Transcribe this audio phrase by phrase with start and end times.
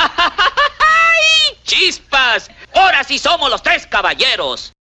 [1.64, 2.50] ¡Chispas!
[2.74, 4.72] ¡Ahora sí somos los tres caballeros!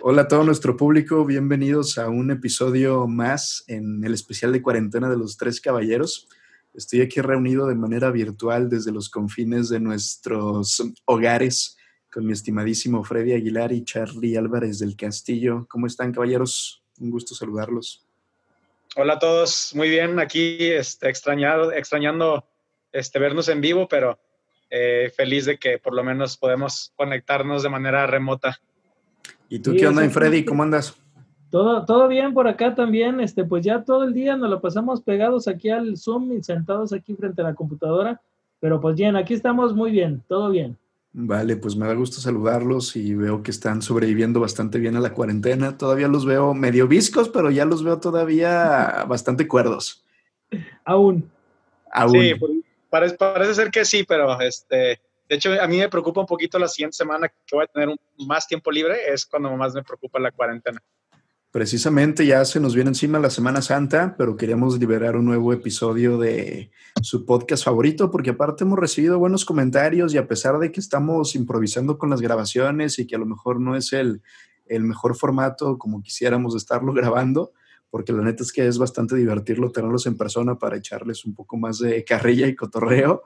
[0.00, 5.08] Hola a todo nuestro público, bienvenidos a un episodio más en el especial de cuarentena
[5.08, 6.28] de los tres caballeros.
[6.74, 11.76] Estoy aquí reunido de manera virtual desde los confines de nuestros hogares
[12.10, 15.66] con mi estimadísimo Freddy Aguilar y Charlie Álvarez del Castillo.
[15.68, 16.82] ¿Cómo están, caballeros?
[16.98, 18.04] Un gusto saludarlos.
[18.96, 22.44] Hola a todos, muy bien, aquí este, extrañado, extrañando
[22.92, 24.18] este, vernos en vivo, pero
[24.70, 28.58] eh, feliz de que por lo menos podemos conectarnos de manera remota.
[29.48, 30.44] ¿Y tú qué onda, Freddy?
[30.44, 30.96] ¿Cómo andas?
[31.50, 35.02] Todo, todo bien por acá también, este, pues ya todo el día nos lo pasamos
[35.02, 38.22] pegados aquí al Zoom y sentados aquí frente a la computadora,
[38.60, 40.78] pero pues bien, aquí estamos muy bien, todo bien.
[41.14, 45.12] Vale, pues me da gusto saludarlos y veo que están sobreviviendo bastante bien a la
[45.12, 45.76] cuarentena.
[45.76, 50.02] Todavía los veo medio viscos, pero ya los veo todavía bastante cuerdos.
[50.86, 51.30] Aún.
[51.92, 52.12] Aún.
[52.12, 52.32] Sí,
[52.92, 56.58] parece, parece, ser que sí, pero este, de hecho a mí me preocupa un poquito
[56.58, 60.20] la siguiente semana que voy a tener más tiempo libre, es cuando más me preocupa
[60.20, 60.78] la cuarentena.
[61.50, 66.18] Precisamente ya se nos viene encima la Semana Santa, pero queríamos liberar un nuevo episodio
[66.18, 66.70] de
[67.02, 71.34] su podcast favorito, porque aparte hemos recibido buenos comentarios y a pesar de que estamos
[71.34, 74.20] improvisando con las grabaciones y que a lo mejor no es el,
[74.66, 77.52] el mejor formato como quisiéramos estarlo grabando,
[77.92, 81.58] porque la neta es que es bastante divertirlo tenerlos en persona para echarles un poco
[81.58, 83.22] más de carrilla y cotorreo.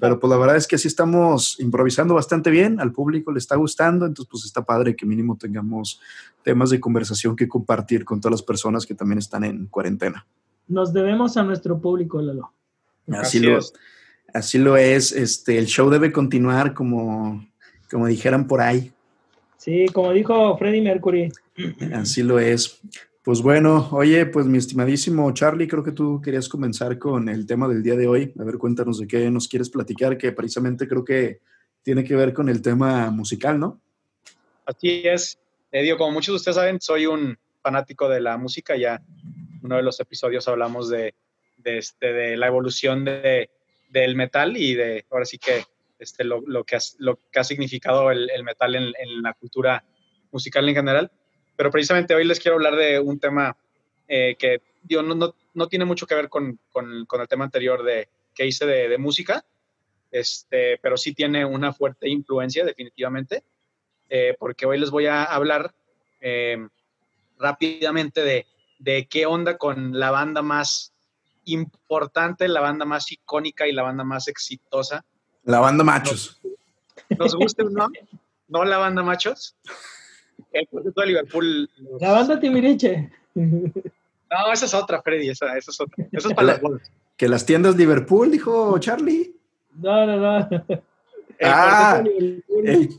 [0.00, 3.56] Pero pues la verdad es que sí estamos improvisando bastante bien, al público le está
[3.56, 6.00] gustando, entonces pues está padre que mínimo tengamos
[6.42, 10.26] temas de conversación que compartir con todas las personas que también están en cuarentena.
[10.68, 12.50] Nos debemos a nuestro público, Lalo.
[13.12, 13.74] Así, lo, es.
[14.32, 15.12] así lo es.
[15.12, 17.46] Este, el show debe continuar como,
[17.90, 18.90] como dijeran por ahí.
[19.58, 21.30] Sí, como dijo Freddie Mercury.
[21.92, 22.80] Así lo es.
[23.28, 27.68] Pues bueno, oye, pues mi estimadísimo Charlie, creo que tú querías comenzar con el tema
[27.68, 28.32] del día de hoy.
[28.40, 31.42] A ver, cuéntanos de qué nos quieres platicar, que precisamente creo que
[31.82, 33.82] tiene que ver con el tema musical, ¿no?
[34.64, 35.38] Así es.
[35.70, 38.76] Eh, como muchos de ustedes saben, soy un fanático de la música.
[38.78, 41.14] Ya en uno de los episodios hablamos de,
[41.64, 43.50] este, de la evolución de,
[43.90, 45.66] del metal y de, ahora sí que,
[45.98, 49.84] este, lo, que, ha, lo que ha significado el, el metal en, en la cultura
[50.32, 51.12] musical en general
[51.58, 53.56] pero precisamente hoy les quiero hablar de un tema
[54.06, 57.46] eh, que digo, no, no, no, tiene mucho que ver con, con, con, el tema
[57.46, 59.44] anterior de, que hice de, de, música,
[60.12, 63.42] este, pero sí tiene una fuerte influencia definitivamente,
[64.08, 65.74] eh, porque hoy les voy a hablar
[66.20, 66.64] eh,
[67.40, 68.46] rápidamente de,
[68.78, 70.92] de qué onda con la banda más
[71.44, 75.04] importante, la banda más icónica y la banda más exitosa.
[75.42, 76.40] La banda Machos.
[77.10, 77.88] Nos, nos guste o no,
[78.46, 79.56] no la banda Machos
[80.52, 81.70] el cuarteto de Liverpool.
[82.00, 83.10] La banda Timiriche.
[83.34, 86.06] No, esa es otra, Freddy, esa, esa es otra.
[86.12, 86.92] Esa es para las bolas.
[87.16, 89.34] Que las tiendas Liverpool, dijo Charlie.
[89.76, 90.48] No, no, no.
[91.38, 92.44] El ah, el,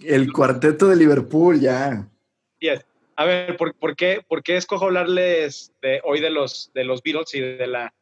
[0.06, 2.08] el, cuarteto de Liverpool, ya.
[2.60, 2.86] Yes.
[3.18, 7.04] A ver, ¿por, por, qué, ¿por qué escojo hablarles de, hoy de los, de los
[7.04, 7.94] Beatles y de la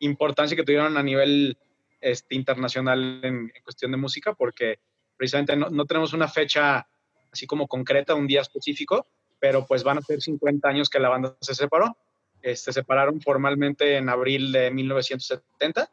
[0.00, 1.56] importancia que tuvieron a nivel
[2.00, 4.34] este, internacional en, en cuestión de música?
[4.34, 4.80] Porque
[5.16, 6.88] precisamente no, no tenemos una fecha
[7.34, 9.06] así como concreta, un día específico,
[9.38, 11.96] pero pues van a ser 50 años que la banda se separó.
[12.40, 15.90] Este, se separaron formalmente en abril de 1970,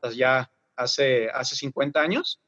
[0.00, 2.40] pues ya hace, hace 50 años.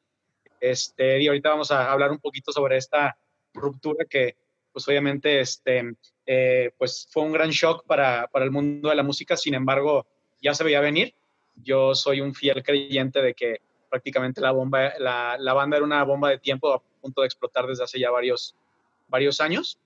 [0.60, 3.16] Este, y ahorita vamos a hablar un poquito sobre esta
[3.52, 4.36] ruptura que,
[4.72, 5.94] pues obviamente, este,
[6.26, 10.06] eh, pues fue un gran shock para, para el mundo de la música, sin embargo,
[10.42, 11.14] ya se veía venir.
[11.54, 16.02] Yo soy un fiel creyente de que prácticamente la, bomba, la, la banda era una
[16.02, 18.54] bomba de tiempo punto de explotar desde hace ya varios,
[19.08, 19.78] varios años.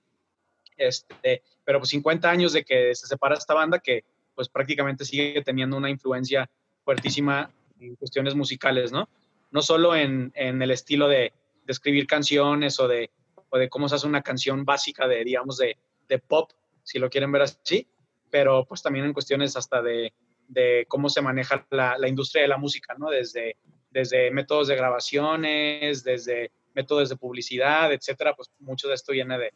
[0.77, 5.41] Este, pero pues 50 años de que se separa esta banda que pues prácticamente sigue
[5.43, 6.49] teniendo una influencia
[6.85, 9.09] fuertísima en cuestiones musicales, ¿no?
[9.51, 11.33] No solo en, en el estilo de,
[11.65, 13.09] de, escribir canciones o de,
[13.49, 16.51] o de cómo se hace una canción básica de, digamos, de, de pop,
[16.83, 17.85] si lo quieren ver así,
[18.29, 20.13] pero pues también en cuestiones hasta de,
[20.47, 23.09] de cómo se maneja la, la, industria de la música, ¿no?
[23.09, 23.57] Desde,
[23.91, 29.53] desde métodos de grabaciones, desde métodos de publicidad, etcétera, pues mucho de esto viene de,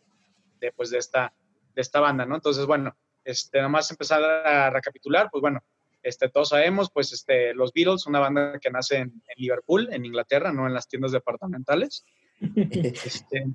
[0.60, 1.34] de, pues, de, esta,
[1.74, 2.36] de esta banda, ¿no?
[2.36, 2.94] Entonces, bueno,
[3.24, 5.64] este, nada más empezar a recapitular, pues bueno,
[6.02, 10.06] este, todos sabemos, pues este, los Beatles, una banda que nace en, en Liverpool, en
[10.06, 12.06] Inglaterra, no en las tiendas departamentales.
[12.42, 13.46] Este,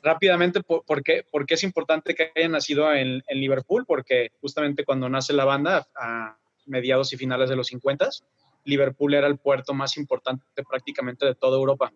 [0.00, 3.84] rápidamente, ¿por, por, qué, ¿por, qué, es importante que hayan nacido en, en, Liverpool?
[3.84, 6.36] Porque justamente cuando nace la banda, a
[6.66, 8.08] mediados y finales de los 50,
[8.64, 11.92] Liverpool era el puerto más importante prácticamente de toda Europa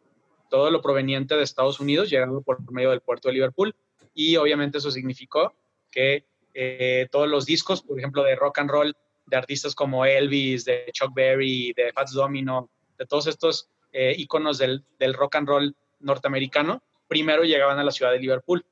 [0.51, 3.75] todo lo proveniente de Estados Unidos llegando por medio del puerto de Liverpool
[4.13, 5.55] y obviamente eso significó
[5.91, 10.65] que eh, todos los discos, por ejemplo, de rock and roll de artistas como Elvis,
[10.65, 12.69] de Chuck Berry, de Fats Domino,
[12.99, 17.93] de todos estos eh, íconos del, del, rock and roll norteamericano, primero llegaban a la
[17.93, 18.65] ciudad de Liverpool.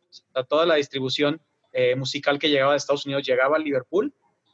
[0.49, 1.41] toda la distribución
[1.73, 4.13] eh, musical que llegaba de Estados Unidos llegaba a Liverpool.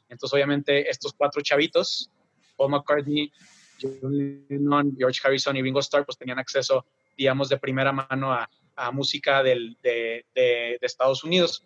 [0.09, 2.11] Entonces, obviamente, estos cuatro chavitos,
[2.55, 3.31] Paul McCartney,
[3.79, 6.85] George Harrison y Ringo Starr, pues tenían acceso,
[7.17, 11.63] digamos, de primera mano a, a música del, de, de, Estados Unidos.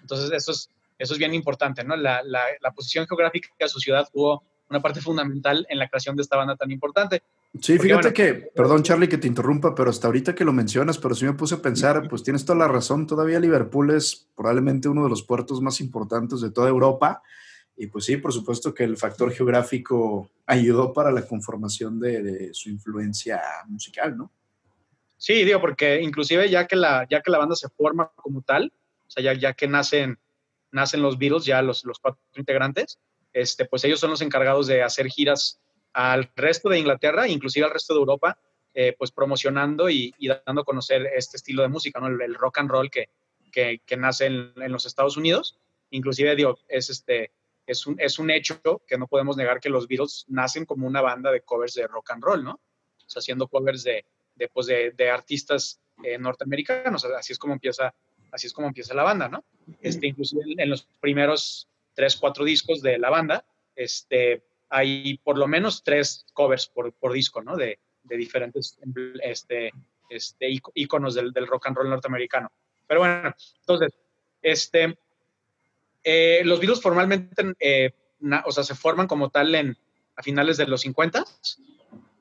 [0.00, 1.96] Entonces, eso es, eso es bien importante, ¿no?
[1.96, 6.16] La, la, la, posición geográfica de su ciudad jugó una parte fundamental en la creación
[6.16, 7.22] de esta banda tan importante.
[7.60, 11.14] Sí, fíjate que, perdón Charlie que te interrumpa, pero hasta ahorita que lo mencionas, pero
[11.14, 15.04] sí me puse a pensar, pues tienes toda la razón, todavía Liverpool es probablemente uno
[15.04, 17.22] de los puertos más importantes de toda Europa.
[17.76, 22.54] Y pues sí, por supuesto que el factor geográfico ayudó para la conformación de, de
[22.54, 24.32] su influencia musical, ¿no?
[25.18, 28.72] Sí, digo, porque inclusive ya que la, ya que la banda se forma como tal,
[29.06, 30.18] o sea, ya, ya que nacen,
[30.70, 32.98] nacen los Beatles, ya los, los cuatro integrantes,
[33.32, 35.60] este, pues ellos son los encargados de hacer giras
[35.92, 38.38] al resto de Inglaterra, inclusive al resto de Europa,
[38.74, 40.14] eh, pues promocionando y,
[40.44, 42.08] dando a conocer este estilo de música, ¿no?
[42.08, 43.08] El, rock and roll que,
[43.50, 45.58] que, que nace en, en, los Estados Unidos.
[45.90, 47.32] Inclusive, digo, es, este,
[47.66, 51.00] es, un, es un hecho que no podemos negar que los Beatles nacen como una
[51.00, 52.52] banda de covers de rock and roll, ¿no?
[52.52, 54.04] O sea, haciendo covers de,
[54.34, 57.04] de, pues de, de artistas eh, norteamericanos.
[57.04, 57.94] Así es como empieza,
[58.30, 59.44] así es como empieza la banda, ¿no?
[59.80, 65.46] Este, inclusive en los primeros tres, cuatro discos de la banda, este, hay por lo
[65.46, 67.56] menos tres covers por, por disco, ¿no?
[67.56, 68.78] De, de diferentes
[69.22, 69.72] este,
[70.08, 72.50] este, íconos del, del, rock and roll norteamericano.
[72.86, 73.92] Pero bueno, entonces,
[74.42, 74.96] este,
[76.08, 77.90] eh, los Beatles formalmente, eh,
[78.44, 79.76] o sea, se forman como tal en,
[80.14, 81.24] a finales de los 50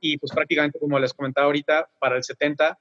[0.01, 2.79] y pues prácticamente, como les comentaba ahorita, para el 70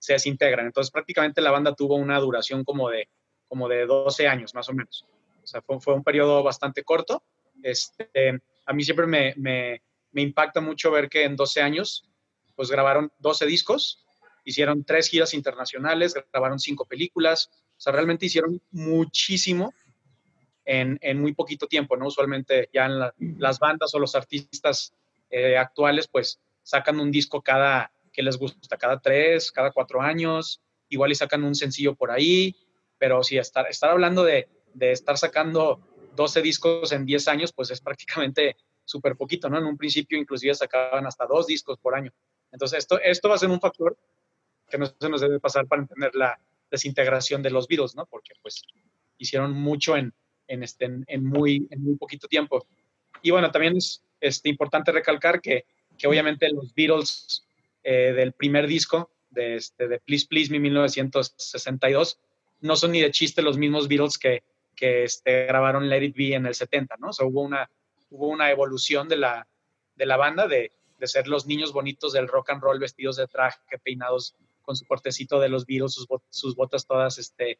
[0.00, 0.66] se desintegran.
[0.66, 3.08] Entonces prácticamente la banda tuvo una duración como de,
[3.46, 5.06] como de 12 años, más o menos.
[5.40, 7.22] O sea, fue, fue un periodo bastante corto.
[7.62, 9.80] Este, a mí siempre me, me,
[10.10, 12.10] me, impacta mucho ver que en 12 años,
[12.56, 14.04] pues grabaron 12 discos,
[14.44, 19.72] hicieron tres giras internacionales, grabaron cinco películas, o sea, realmente hicieron muchísimo
[20.70, 22.06] en, en muy poquito tiempo, ¿no?
[22.06, 23.00] Usualmente ya en
[23.40, 24.94] las bandas o los artistas
[25.28, 30.62] eh, actuales, pues sacan un disco cada, que les gusta, cada tres, cada cuatro años,
[30.88, 32.54] igual y sacan un sencillo por ahí,
[32.98, 35.80] pero si estar, estar hablando de, de estar sacando
[36.14, 39.58] 12 discos en 10 años, pues es prácticamente súper poquito, ¿no?
[39.58, 42.12] En un principio inclusive sacaban hasta dos discos por año.
[42.52, 43.98] Entonces esto, esto va a ser un factor
[44.68, 46.38] que no se nos debe pasar para entender la
[46.70, 48.06] desintegración de los Beatles, ¿no?
[48.06, 48.62] Porque pues
[49.18, 50.14] hicieron mucho en,
[50.50, 52.66] en, este, en, muy, en muy poquito tiempo.
[53.22, 55.64] Y bueno, también es este, importante recalcar que
[56.00, 57.44] que obviamente los Beatles
[57.84, 62.18] eh, del primer disco, de, este, de Please Please Me 1962,
[62.62, 64.42] no son ni de chiste los mismos Beatles que,
[64.74, 67.08] que este, grabaron Let It Be en el 70, ¿no?
[67.10, 67.70] O sea, hubo una,
[68.10, 69.46] hubo una evolución de la,
[69.94, 73.26] de la banda de, de ser los niños bonitos del rock and roll vestidos de
[73.26, 77.58] traje, peinados con su cortecito de los Beatles, sus, sus botas todas este,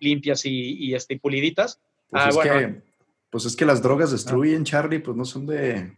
[0.00, 1.78] limpias y, y este, puliditas.
[2.12, 2.52] Pues, ah, es bueno.
[2.52, 2.82] que,
[3.30, 5.92] pues es que las drogas destruyen, Charlie, pues no son de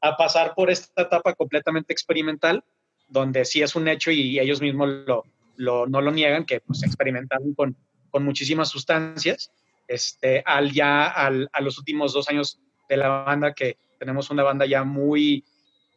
[0.00, 2.64] a pasar por esta etapa completamente experimental,
[3.08, 5.26] donde sí es un hecho y ellos mismos lo,
[5.56, 7.76] lo, no lo niegan, que pues experimentaron con,
[8.10, 9.52] con muchísimas sustancias,
[9.86, 12.58] este, al ya al, a los últimos dos años
[12.88, 15.44] de la banda, que tenemos una banda ya muy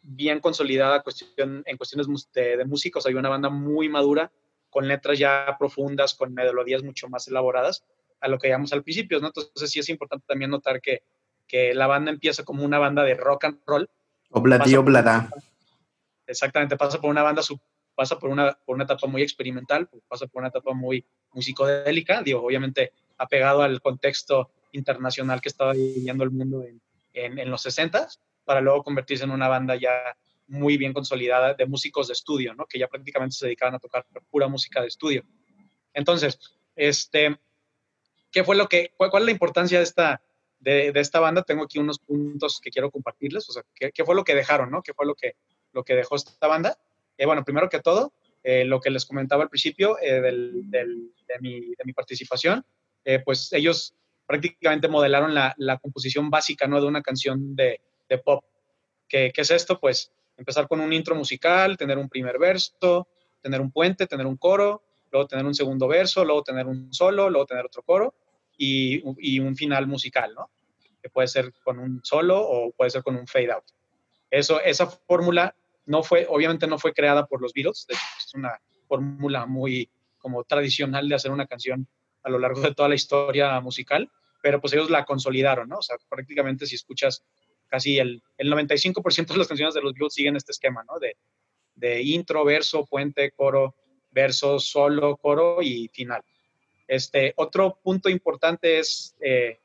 [0.02, 4.34] bien consolidada cuestión, en cuestiones de, de sea, hay una banda muy madura,
[4.70, 7.86] con letras ya profundas, con melodías mucho más elaboradas,
[8.24, 9.28] a lo que llamamos al principio, ¿no?
[9.28, 11.04] Entonces sí es importante también notar que
[11.48, 13.90] que la banda empieza como una banda de rock and roll.
[14.32, 15.30] Obladí, oblada.
[16.26, 17.42] Exactamente, pasa por una banda,
[17.96, 22.24] pasa por una, por una etapa muy experimental, pasa por una etapa muy, muy psicodélica,
[22.24, 26.82] digo, obviamente apegado al contexto internacional que estaba viviendo el mundo en,
[27.14, 28.08] en, en los 60
[28.44, 32.66] para luego convertirse en una banda ya muy bien consolidada de músicos de estudio, ¿no?
[32.66, 35.24] que ya prácticamente se dedicaban a tocar pura música de estudio.
[35.94, 36.40] Entonces,
[36.76, 37.38] este,
[38.34, 40.22] ¿qué fue lo que, cuál, cuál es la importancia de esta,
[40.60, 44.24] de, esta banda, tengo aquí unos puntos que quiero compartirles, o sea, ¿qué, fue lo
[44.24, 44.82] que dejaron, no?
[44.82, 45.36] ¿Qué fue lo que,
[45.72, 46.78] lo que dejó esta banda?
[47.18, 48.14] Eh, bueno, primero que todo,
[48.44, 52.66] eh, lo que les comentaba al principio eh, del, del, de, mi, de, mi, participación,
[53.26, 53.94] pues ellos
[54.26, 56.80] prácticamente modelaron la, la, composición básica, ¿no?
[56.80, 58.44] De una canción de, de pop.
[59.10, 59.80] ¿Qué, ¿Qué es esto?
[59.80, 63.08] Pues empezar con un intro musical, tener un primer verso,
[63.42, 67.30] tener un puente, tener un coro, luego tener un segundo verso, luego tener un solo,
[67.30, 68.16] luego tener otro coro,
[68.58, 70.52] y, un final musical, ¿no?
[71.02, 73.66] Que puede ser con un solo o puede ser con un fade out.
[74.30, 75.56] Eso, esa fórmula
[75.86, 81.10] no fue, obviamente no fue creada por los Beatles, es una fórmula muy como tradicional
[81.10, 81.88] de hacer una canción
[82.24, 84.10] a lo largo de toda la historia musical,
[84.42, 85.78] pero pues ellos la consolidaron, ¿no?
[85.78, 87.24] O sea, prácticamente si escuchas
[87.68, 91.00] casi el, el 95% de las canciones de los Beatles siguen este esquema, ¿no?
[91.00, 91.18] De,
[91.76, 93.76] de intro, verso, puente, coro,
[94.12, 96.24] verso, solo, coro y final.
[96.88, 99.60] Este, otro punto importante es eh,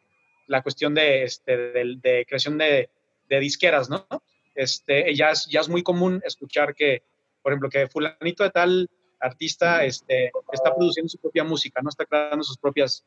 [0.46, 2.90] la cuestión de, este, creación de,
[3.28, 4.06] disqueras, ¿no?
[4.54, 7.02] Este, ya, es, ya es muy común escuchar que,
[7.42, 11.90] por ejemplo, que fulanito de tal artista este, está produciendo su propia música, ¿no?
[11.90, 13.04] Está creando sus propias,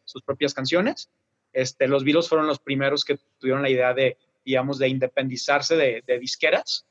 [0.54, 1.10] canciones.
[1.54, 6.04] Este, los Beatles fueron los primeros que tuvieron la idea de, digamos, de independizarse de,
[6.06, 6.86] de disqueras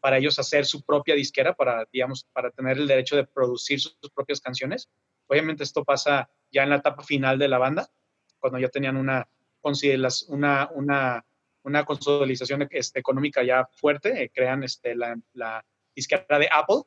[0.00, 3.96] para ellos hacer su propia disquera, para, digamos, para tener el derecho de producir sus,
[4.14, 4.88] propias canciones.
[5.30, 7.88] Obviamente esto pasa ya en la etapa final de la banda,
[8.40, 9.28] cuando ya tenían una,
[9.62, 11.24] una,
[11.84, 16.82] consolidación este, económica ya fuerte, crean este, la, la, de Apple,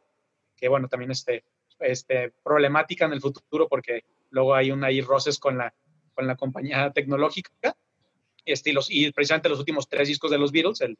[0.57, 1.45] que bueno, también este,
[1.79, 5.73] este, problemática en el futuro porque luego hay un ahí roces con la,
[6.35, 7.77] compañía tecnológica.
[8.43, 10.97] Este, y, precisamente los últimos tres discos de los Beatles, el,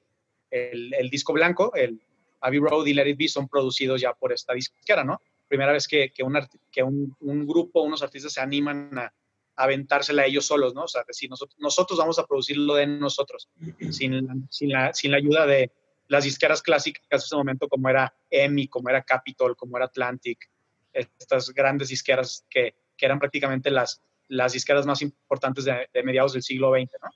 [0.50, 2.00] el, disco blanco, el
[2.40, 5.20] Abbey Road y Let It Be, son producidos ya por esta disquera, ¿no?
[5.54, 6.36] Primera vez que, que, un,
[6.72, 9.14] que un, un, grupo, unos artistas se animan a,
[9.56, 10.86] aventársela a ellos solos, ¿no?
[10.86, 13.48] O sea, decir, nosotros, nosotros vamos a producirlo de nosotros,
[13.92, 15.70] sin, sin, la, sin la ayuda de
[16.08, 20.50] las disqueras clásicas de ese momento, como era EMI, como era Capitol, como era Atlantic,
[20.92, 26.42] estas grandes disqueras que, que eran prácticamente las, las disqueras más importantes de, mediados del
[26.42, 27.12] siglo XX, ¿no?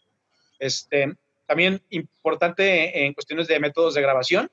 [0.59, 1.11] Este,
[1.47, 4.51] también importante en cuestiones de métodos de grabación,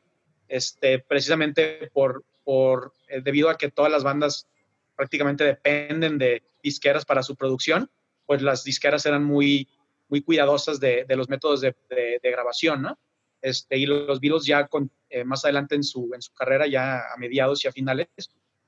[0.49, 4.49] este, precisamente por, por, eh, debido a que todas las bandas
[4.97, 7.91] prácticamente dependen de disqueras para su producción,
[8.27, 9.69] pues las disqueras eran muy,
[10.09, 12.99] muy cuidadosas de, de los métodos de, de, grabación, ¿no?
[13.43, 17.13] Este, y los Beatles ya con, eh, más adelante en su, en su carrera, ya
[17.13, 18.09] a mediados y a finales,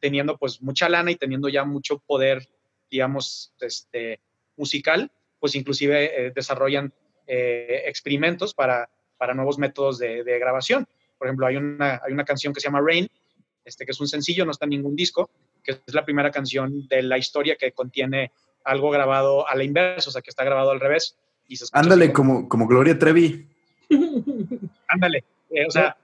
[0.01, 2.47] teniendo pues mucha lana y teniendo ya mucho poder,
[2.91, 4.21] digamos, este,
[4.57, 6.93] musical, pues inclusive eh, desarrollan
[7.27, 10.87] eh, experimentos para, para nuevos métodos de, grabación.
[11.19, 13.09] Por ejemplo, hay una, hay una canción que se llama Rain,
[13.67, 15.29] este, que es un sencillo, no está en ningún disco,
[15.63, 18.33] que es la primera canción de la historia que contiene
[18.65, 21.17] algo grabado a la inversa, o sea, que está grabado al revés.
[21.49, 23.47] Y Ándale, como, como Gloria Trevi.
[24.89, 25.97] Ándale, eh, o sea,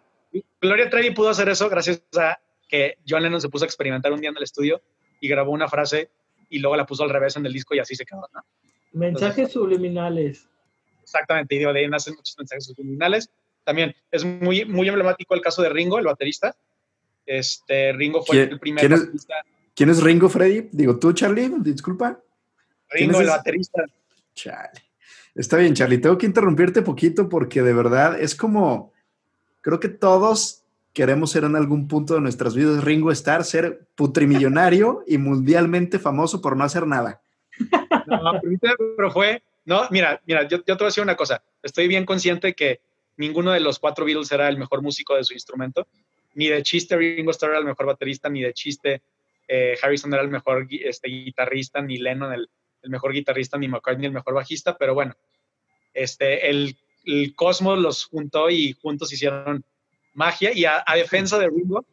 [0.61, 2.38] Gloria Trevi pudo hacer eso gracias a
[2.69, 4.81] que John Lennon se puso a experimentar un día en el estudio
[5.21, 6.11] y grabó una frase
[6.49, 8.45] y luego la puso al revés en el disco y así se quedó, ¿no?
[8.92, 10.49] Mensajes subliminales.
[11.02, 13.31] Exactamente, y de ahí nacen muchos mensajes subliminales.
[13.64, 16.54] También es muy, muy emblemático el caso de Ringo, el baterista.
[17.26, 19.26] Este, Ringo fue el primer ¿quién es,
[19.75, 20.69] ¿Quién es Ringo, Freddy?
[20.73, 22.21] Digo, tú, Charlie, disculpa.
[22.91, 23.85] Ringo, el baterista.
[24.35, 24.83] Chale.
[25.35, 25.99] Está bien, Charlie.
[25.99, 28.93] Tengo que interrumpirte poquito porque de verdad es como,
[29.61, 35.05] creo que todos queremos ser en algún punto de nuestras vidas Ringo Starr, ser putrimillonario
[35.07, 37.23] y mundialmente famoso por no hacer nada.
[38.07, 38.41] No,
[38.97, 41.43] pero fue no, mira, mira, yo, te voy a decir una cosa.
[41.62, 42.81] Estoy bien consciente que
[43.17, 45.87] ninguno de los cuatro Beatles era el mejor músico de su instrumento.
[46.35, 49.03] Ni de chiste Ringo Starr era el mejor baterista, ni de chiste
[49.49, 52.49] eh, Harrison era el mejor este, guitarrista, ni Lennon el,
[52.85, 55.15] mejor guitarrista, ni McCartney el mejor bajista, pero bueno,
[55.95, 56.77] este, el,
[57.37, 59.65] cosmos los juntó y juntos hicieron
[60.15, 60.53] magia.
[60.53, 61.85] Y a, a, defensa de Ringo,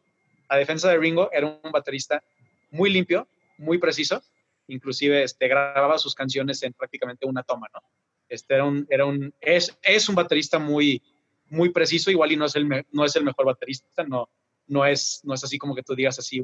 [0.48, 2.22] a defensa de Ringo, era un baterista
[2.70, 3.28] muy limpio,
[3.58, 4.22] muy preciso,
[4.68, 7.80] inclusive este, grababa sus canciones en prácticamente una toma, ¿no?
[8.28, 11.02] Este era un, era un, es, es un baterista muy,
[11.50, 14.30] muy preciso, igual y no es el, no es el mejor baterista, no,
[14.68, 16.42] no, es, no es así como que tú digas así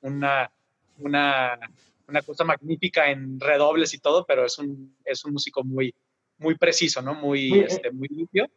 [0.00, 0.50] una,
[0.98, 1.58] una,
[2.06, 5.94] una cosa magnífica en redobles y todo, pero es un, es un músico muy,
[6.38, 7.14] muy preciso, ¿no?
[7.14, 8.48] Muy, muy, este, muy limpio.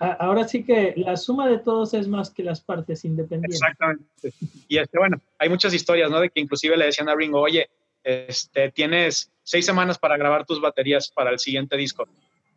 [0.00, 3.60] Ahora sí que la suma de todos es más que las partes independientes.
[3.60, 4.32] Exactamente.
[4.68, 6.20] Y este, bueno, hay muchas historias, ¿no?
[6.20, 7.68] De que inclusive le decían a Ringo, oye,
[8.04, 12.06] este, tienes seis semanas para grabar tus baterías para el siguiente disco.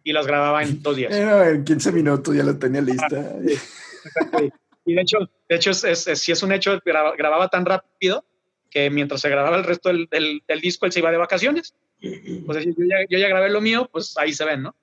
[0.04, 1.14] Y las grababa en dos días.
[1.14, 3.36] en 15 minutos ya lo tenía lista.
[4.86, 8.26] y de hecho, de hecho es, si es un hecho, grababa tan rápido
[8.70, 11.76] que mientras se grababa el resto del, del, disco, él se iba de vacaciones.
[12.00, 14.76] Pues yo ya, yo ya, grabé lo mío, pues ahí se ven, ¿no?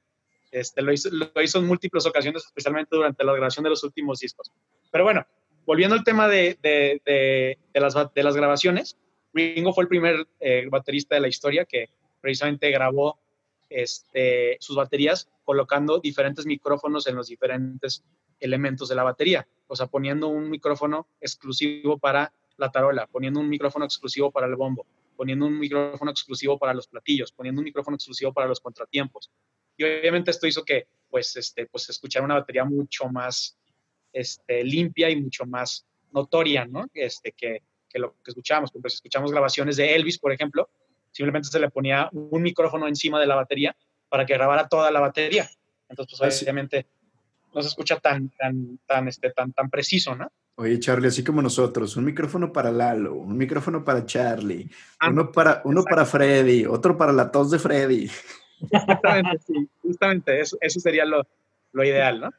[0.51, 4.21] Este, lo, hizo, lo hizo en múltiples ocasiones, especialmente durante la grabación de los últimos
[4.21, 4.53] discos.
[4.93, 5.27] Pero bueno,
[5.67, 8.97] volviendo al tema de, de, de, de las, de las grabaciones,
[9.33, 11.89] Ringo fue el primer eh, baterista de la historia que
[12.21, 13.19] precisamente grabó
[13.71, 18.05] este, sus baterías colocando diferentes micrófonos en los diferentes
[18.41, 19.47] elementos de la batería.
[19.67, 24.57] O sea, poniendo un micrófono exclusivo para la tarola, poniendo un micrófono exclusivo para el
[24.57, 29.31] bombo, poniendo un micrófono exclusivo para los platillos, poniendo un micrófono exclusivo para los contratiempos.
[29.77, 33.57] Y obviamente esto hizo que, pues, este, pues escuchar una batería mucho más
[34.13, 36.87] este, limpia y mucho más notoria, ¿no?
[36.95, 38.73] Este, que, que lo que escuchamos.
[38.73, 40.69] Porque si escuchamos grabaciones de Elvis, por ejemplo,
[41.19, 43.75] simplemente se le ponía un micrófono encima de la batería
[44.09, 45.51] para que grabara toda la batería.
[45.89, 46.87] Entonces, pues, obviamente,
[47.53, 50.31] no se escucha tan, tan, tan, este, tan, tan preciso, ¿no?
[50.55, 54.71] Oye, Charlie, así como nosotros, un micrófono para Lalo, un micrófono para Charlie,
[55.01, 58.09] ah, uno, para, uno para Freddy, otro para la tos de Freddy.
[58.61, 61.27] Justamente, sí, justamente, eso, eso sería lo,
[61.73, 62.31] lo, ideal, ¿no?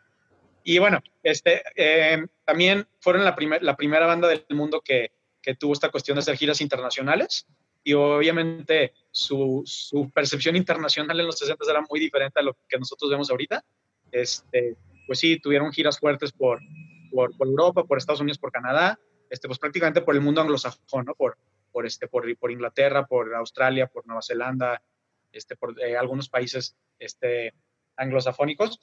[0.64, 5.56] Y bueno, este, eh, también fueron la, primer, la primera banda del mundo que, que
[5.56, 7.46] tuvo esta cuestión de hacer giras internacionales
[7.84, 12.78] y obviamente su, su, percepción internacional en los 60 era muy diferente a lo que
[12.78, 13.64] nosotros vemos ahorita.
[14.12, 14.76] Este,
[15.08, 16.60] pues sí, tuvieron giras fuertes por,
[17.12, 21.06] por, por, Europa, por Estados Unidos, por Canadá, este, pues prácticamente por el mundo anglosajón,
[21.06, 21.16] ¿no?
[21.16, 21.38] Por,
[21.72, 24.82] por, este, por, por Inglaterra, por Australia, por Nueva Zelanda,
[25.32, 27.54] este, por eh, algunos países este,
[27.96, 28.80] anglosafónicos.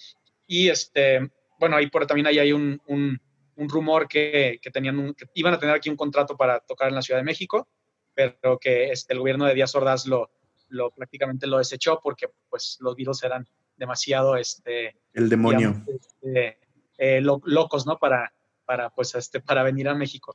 [0.46, 3.20] Y este, bueno, ahí por, también ahí hay un, un,
[3.56, 6.94] un rumor que, que tenían que iban a tener aquí un contrato para tocar en
[6.94, 7.68] la Ciudad de México
[8.16, 10.30] pero que este, el gobierno de Díaz Ordaz lo,
[10.68, 13.46] lo prácticamente lo desechó porque pues los virus eran
[13.76, 15.84] demasiado este el demonio.
[15.86, 16.58] este,
[16.98, 18.32] eh, locos no para
[18.64, 20.34] para pues este para venir a México.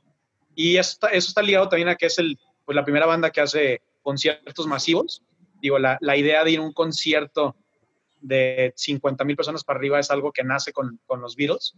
[0.54, 3.40] Y eso, eso está ligado también a que es el pues la primera banda que
[3.40, 5.22] hace conciertos masivos.
[5.60, 7.56] Digo la, la idea de ir a un concierto
[8.20, 11.74] de 50 mil personas para arriba es algo que nace con, con los Beatles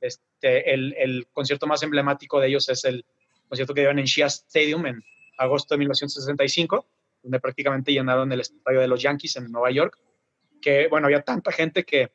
[0.00, 3.04] este el, el concierto más emblemático de ellos es el
[3.48, 5.02] concierto que dieron en Shea Stadium en
[5.36, 6.86] agosto de 1965,
[7.22, 9.98] donde prácticamente llenaron el estadio de los Yankees en Nueva York,
[10.60, 12.12] que, bueno, había tanta gente que,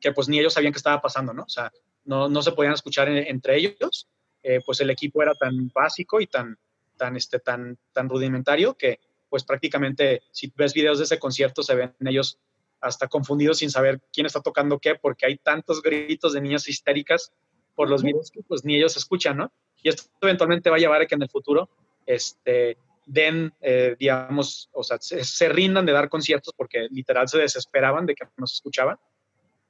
[0.00, 1.42] que pues ni ellos sabían qué estaba pasando, ¿no?
[1.42, 1.72] O sea,
[2.04, 4.08] no, no se podían escuchar entre ellos,
[4.42, 6.58] eh, pues el equipo era tan básico y tan,
[6.96, 11.74] tan, este, tan, tan rudimentario que, pues prácticamente, si ves videos de ese concierto, se
[11.74, 12.38] ven ellos
[12.80, 17.32] hasta confundidos sin saber quién está tocando qué, porque hay tantos gritos de niñas histéricas
[17.74, 19.52] por los videos que pues ni ellos escuchan, ¿no?
[19.82, 21.68] Y esto eventualmente va a llevar a que en el futuro
[22.08, 28.06] este, den, eh, digamos, o sea, se, rindan de dar conciertos porque literal se desesperaban
[28.06, 28.96] de que no se escuchaban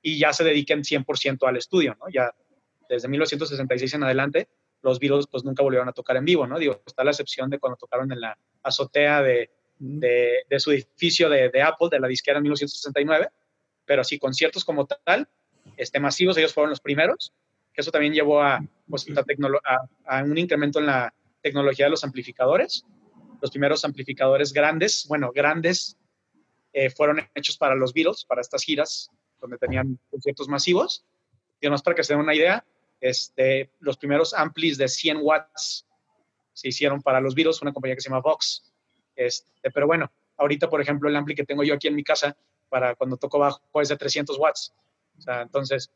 [0.00, 2.09] y ya se dediquen 100% al estudio, ¿no?
[2.09, 2.33] Ya
[2.88, 4.49] desde 1966 en adelante,
[4.83, 6.61] los Beatles pues nunca volvieron a tocar en vivo, ¿no?
[6.61, 11.48] Digo, está la excepción de cuando tocaron en la azotea de, de, su edificio de,
[11.48, 13.31] de, Apple, de la disquera en 1969,
[13.85, 15.29] pero sí, conciertos como tal,
[15.77, 17.33] este, masivos, ellos fueron los primeros,
[17.72, 22.05] que eso también llevó a, pues, a, a un incremento en la, tecnología de los
[22.05, 22.85] amplificadores.
[23.40, 25.96] Los primeros amplificadores grandes, bueno, grandes,
[26.72, 31.05] eh, fueron hechos para los Beatles, para estas giras, donde tenían conciertos masivos.
[31.61, 32.64] Y además, para que se den una idea,
[33.01, 35.87] este, los primeros amplis de 100 watts
[36.53, 38.64] se hicieron para los Beatles, una compañía que se llama Vox.
[39.14, 42.37] Este, pero bueno, ahorita, por ejemplo, el ampli que tengo yo aquí en mi casa
[42.68, 44.74] para cuando toco bajo es de 300 watts.
[45.18, 45.90] O sea, entonces,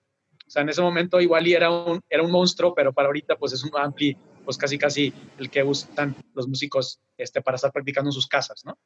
[0.46, 3.52] o sea, en ese momento igual era un, era un monstruo, pero para ahorita pues
[3.52, 8.08] es un ampli pues casi casi el que usan los músicos este, para estar practicando
[8.08, 8.76] en sus casas, ¿no?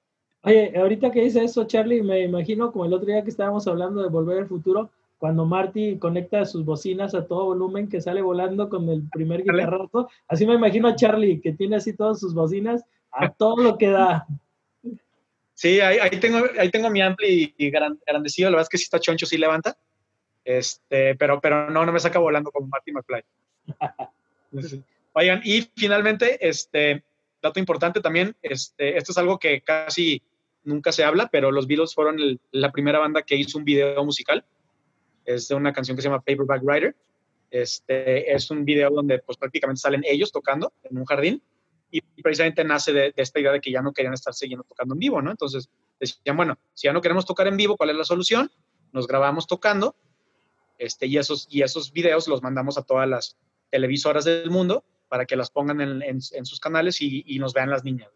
[0.42, 4.02] Oye, ahorita que dice eso, Charlie, me imagino como el otro día que estábamos hablando
[4.02, 8.68] de Volver al Futuro, cuando Marty conecta sus bocinas a todo volumen, que sale volando
[8.68, 12.84] con el primer guitarrazo, así me imagino a Charlie, que tiene así todas sus bocinas
[13.10, 14.26] a todo lo que da.
[15.54, 19.00] Sí, ahí, tengo, ahí tengo mi ampli y grandecido, la verdad es que sí está
[19.00, 19.76] choncho, sí levanta,
[20.44, 23.24] este, pero, pero no, no me saca volando como Marty McFly.
[25.16, 27.02] Vayan, y finalmente, este,
[27.42, 30.22] dato importante también, este, esto es algo que casi
[30.62, 32.18] nunca se habla, pero los Beatles fueron
[32.50, 34.44] la primera banda que hizo un video musical.
[35.24, 36.94] Es de una canción que se llama Paperback Writer.
[37.50, 41.42] Este, es un video donde pues prácticamente salen ellos tocando en un jardín
[41.90, 44.98] y precisamente nace de, esta idea de que ya no querían estar siguiendo tocando en
[44.98, 45.30] vivo, ¿no?
[45.30, 48.50] Entonces decían, bueno, si ya no queremos tocar en vivo, ¿cuál es la solución?
[48.92, 49.96] Nos grabamos tocando
[50.76, 53.38] este, y, esos, y esos videos los mandamos a todas las
[53.70, 58.10] televisoras del mundo para que las pongan en, sus canales y, nos vean las niñas.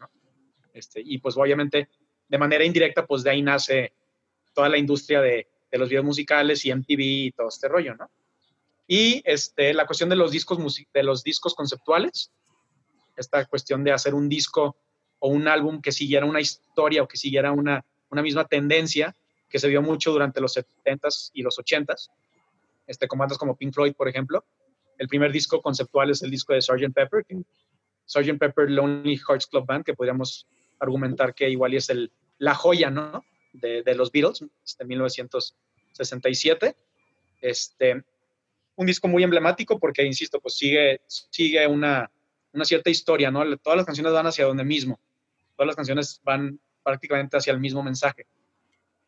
[0.73, 1.89] Este, y pues obviamente
[2.29, 3.93] de manera indirecta, pues de ahí nace
[4.55, 8.11] toda la industria de, los videos musicales y MTV y todo este rollo, ¿no?
[8.89, 10.59] Y este, la cuestión de los discos,
[10.93, 12.33] de los discos conceptuales,
[13.17, 14.77] esta cuestión de hacer un disco
[15.21, 19.15] o un álbum que siguiera una historia o que siguiera una, una misma tendencia
[19.49, 22.11] que se vio mucho durante los 70s y los 80s,
[22.87, 24.45] este, con bandas como Pink Floyd, por ejemplo,
[25.01, 26.93] el primer disco conceptual es el disco de Sgt.
[26.93, 27.25] Pepper,
[28.05, 28.39] Sgt.
[28.39, 30.47] Pepper Lonely Hearts Club Band, que podríamos
[30.79, 33.25] argumentar que igual es el, la joya, ¿no?
[33.55, 36.77] De, de los Beatles, este 1967.
[37.41, 38.05] Este,
[38.77, 42.11] un disco muy emblemático porque, insisto, pues sigue, sigue una,
[42.53, 43.57] una cierta historia, ¿no?
[43.57, 45.01] Todas las canciones van hacia donde mismo.
[45.57, 48.27] Todas las canciones van prácticamente hacia el mismo mensaje.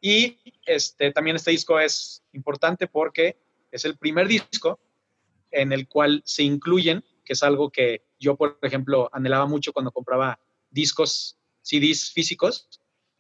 [0.01, 3.37] Y este, también este disco es importante porque
[3.71, 4.81] es el primer disco
[5.53, 9.93] en el cual se incluyen, que es algo que yo, por ejemplo, anhelaba mucho cuando
[9.93, 10.39] compraba
[10.71, 12.69] discos, CDs físicos,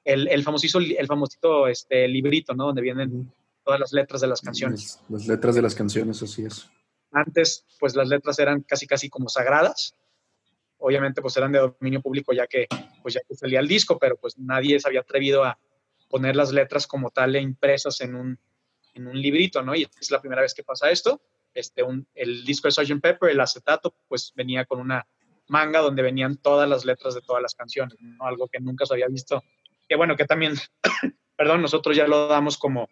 [0.04, 2.66] el, el famosito, el famosito este, librito, ¿no?
[2.66, 3.32] Donde vienen
[3.64, 5.00] todas las letras de las canciones.
[5.08, 6.68] Las, letras de las canciones, así es.
[7.12, 9.94] Antes, pues las letras eran casi, casi como sagradas.
[10.78, 12.66] Obviamente, pues eran de dominio público ya que,
[13.02, 15.58] pues ya que salía el disco, pero pues nadie se había atrevido a
[16.08, 18.38] poner las letras como tal e impresas en un,
[18.94, 19.74] en un librito, ¿no?
[19.74, 21.20] Y es la primera vez que pasa esto.
[21.54, 23.00] Este, un, el disco de Sgt.
[23.00, 25.06] Pepper, el acetato, pues venía con una
[25.48, 28.26] manga donde venían todas las letras de todas las canciones, ¿no?
[28.26, 29.42] Algo que nunca se había visto.
[29.88, 30.54] Que bueno, que también,
[31.36, 32.88] perdón, nosotros ya lo damos como,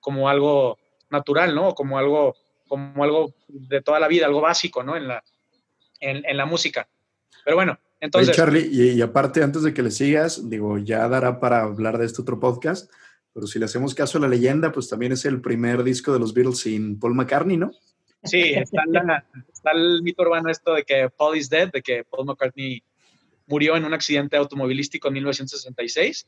[0.00, 0.78] como algo
[1.10, 1.74] natural, ¿no?
[1.74, 2.34] Como algo,
[2.66, 4.96] como algo de toda la vida, algo básico, ¿no?
[4.96, 5.22] En la,
[6.00, 6.88] en, en la música.
[7.44, 8.30] Pero bueno, entonces...
[8.30, 11.98] Oye, Charlie, y, y, aparte, antes de que le sigas, digo, ya dará para hablar
[11.98, 12.90] de este otro podcast,
[13.34, 16.18] pero si le hacemos caso a la leyenda, pues también es el primer disco de
[16.18, 17.72] los Beatles sin Paul McCartney, ¿no?
[18.22, 22.04] Sí, está, la, está, el mito urbano esto de que Paul is dead, de que
[22.04, 22.82] Paul McCartney
[23.46, 26.26] murió en un accidente automovilístico en 1966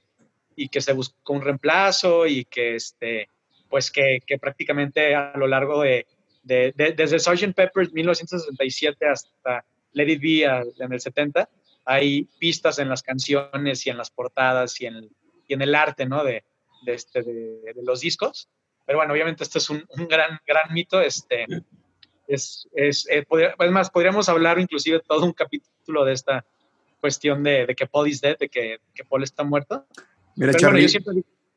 [0.56, 3.28] y que se buscó un reemplazo y que, este,
[3.68, 6.06] pues que, que prácticamente a lo largo de,
[6.42, 7.54] de, de desde Sgt.
[7.54, 11.48] Pepper 1967 hasta Let It Be en el 70,
[11.84, 15.10] hay pistas en las canciones y en las portadas y en,
[15.46, 16.24] y en el arte, ¿no?
[16.24, 16.44] De,
[16.82, 18.48] de, este, de, de, los discos.
[18.86, 21.00] Pero bueno, obviamente esto es un, un gran, gran mito.
[21.00, 21.46] Este,
[22.30, 26.44] es, es, eh, podría, es, más, podríamos hablar inclusive todo un capítulo de esta
[27.00, 29.84] cuestión de, de que Paul is dead, de que, que Paul está muerto.
[30.36, 31.14] Mira, Charlie, bueno, siempre...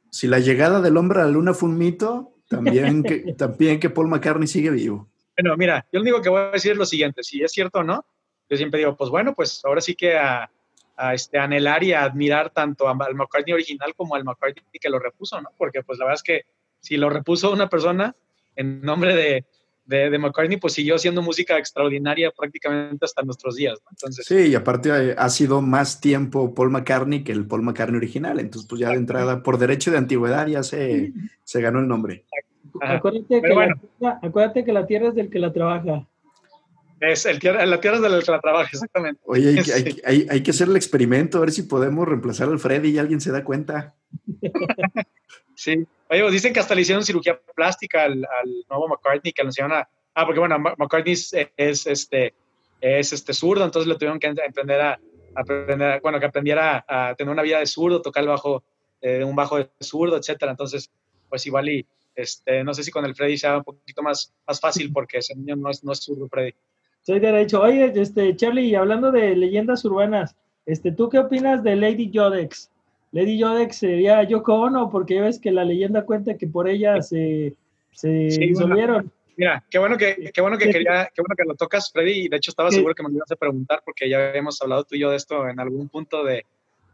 [0.10, 3.90] si la llegada del hombre a la luna fue un mito, también que, también que
[3.90, 5.08] Paul McCartney sigue vivo.
[5.38, 7.80] Bueno, mira, yo lo único que voy a decir es lo siguiente, si es cierto
[7.80, 8.06] o no,
[8.50, 10.50] yo siempre digo, pues bueno, pues ahora sí que a,
[10.96, 15.00] a este, anhelar y a admirar tanto al McCartney original como al McCartney que lo
[15.00, 15.50] repuso, ¿no?
[15.58, 16.42] Porque pues la verdad es que
[16.80, 18.16] si lo repuso una persona
[18.56, 19.46] en nombre de,
[19.86, 23.90] de, de McCartney, pues siguió haciendo música extraordinaria prácticamente hasta nuestros días, ¿no?
[23.92, 28.40] Entonces, sí, y aparte ha sido más tiempo Paul McCartney que el Paul McCartney original,
[28.40, 31.12] entonces pues ya de entrada, por derecho de antigüedad ya se,
[31.44, 32.26] se ganó el nombre.
[32.82, 33.76] Acuérdate que, bueno.
[34.00, 36.08] la, acuérdate que la tierra es del que la trabaja.
[37.00, 39.22] Es el tierra, la tierra es del que la trabaja, exactamente.
[39.26, 39.72] Oye, hay, sí.
[39.72, 42.98] hay, hay, hay, que hacer el experimento, a ver si podemos reemplazar al Freddy y
[42.98, 43.96] alguien se da cuenta.
[45.56, 45.86] sí.
[46.10, 49.50] Oye, pues dicen que hasta le hicieron cirugía plástica al, al nuevo McCartney, que lo
[49.50, 49.88] hicieron a...
[50.14, 52.34] Ah, porque bueno, McCartney es, es, este,
[52.82, 55.00] es este zurdo, entonces le tuvieron que aprender a,
[55.36, 58.64] aprender, bueno, que aprendiera a, tener una vida de zurdo, tocar el bajo,
[59.02, 60.52] eh, un bajo de zurdo, etcétera.
[60.52, 60.92] Entonces,
[61.30, 64.60] pues igual y, este, no sé si con el Freddy sea un poquito más, más
[64.60, 66.54] fácil porque ese niño no es, no es zurdo, Freddy.
[67.02, 67.62] Soy derecho.
[67.62, 72.70] Oye, este, Charlie, hablando de leyendas urbanas, este, ¿tú qué opinas de Lady Yodex?
[73.14, 77.54] Lady Yodex sería Yoko Ono, porque ves que la leyenda cuenta que por ella se,
[77.92, 78.96] se sí, disolvieron.
[78.96, 82.26] Bueno, mira, qué bueno que, qué bueno que quería, qué bueno que lo tocas, Freddy,
[82.26, 84.84] y de hecho estaba seguro que me lo ibas a preguntar, porque ya habíamos hablado
[84.84, 86.44] tú y yo de esto en algún punto de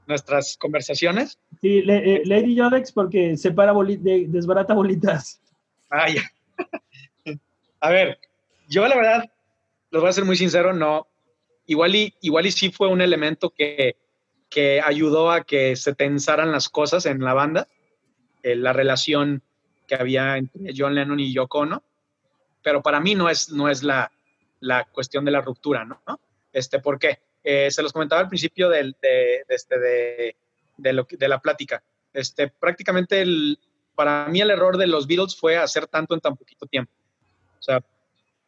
[0.07, 1.39] nuestras conversaciones.
[1.61, 5.41] Sí, le, eh, Lady Yodex porque separa bolitas, de, desbarata bolitas.
[5.89, 6.23] Ah, ya.
[7.79, 8.19] a ver,
[8.67, 9.31] yo la verdad
[9.91, 11.07] les voy a ser muy sincero, no.
[11.65, 13.95] Igual y, igual y sí fue un elemento que,
[14.49, 17.67] que ayudó a que se tensaran las cosas en la banda,
[18.43, 19.43] eh, la relación
[19.87, 21.83] que había entre John Lennon y Yoko Ono,
[22.63, 24.11] pero para mí no es, no es la,
[24.59, 26.01] la cuestión de la ruptura, ¿no?
[26.51, 27.19] Este, ¿Por qué?
[27.43, 30.35] Eh, se los comentaba al principio de, de, este, de,
[30.77, 31.81] de, lo, de la plática.
[32.11, 33.59] Este, prácticamente el,
[33.95, 36.91] para mí el error de los Beatles fue hacer tanto en tan poquito tiempo.
[37.59, 37.83] O sea,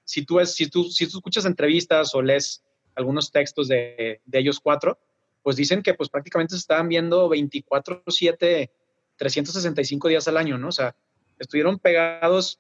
[0.04, 2.64] si tú, es, si, tú, si tú escuchas entrevistas o lees
[2.96, 4.98] algunos textos de, de ellos cuatro,
[5.44, 8.70] pues dicen que pues prácticamente se estaban viendo 24/7,
[9.18, 10.70] 365 días al año, ¿no?
[10.70, 10.96] O sea,
[11.40, 12.60] estuvieron pegados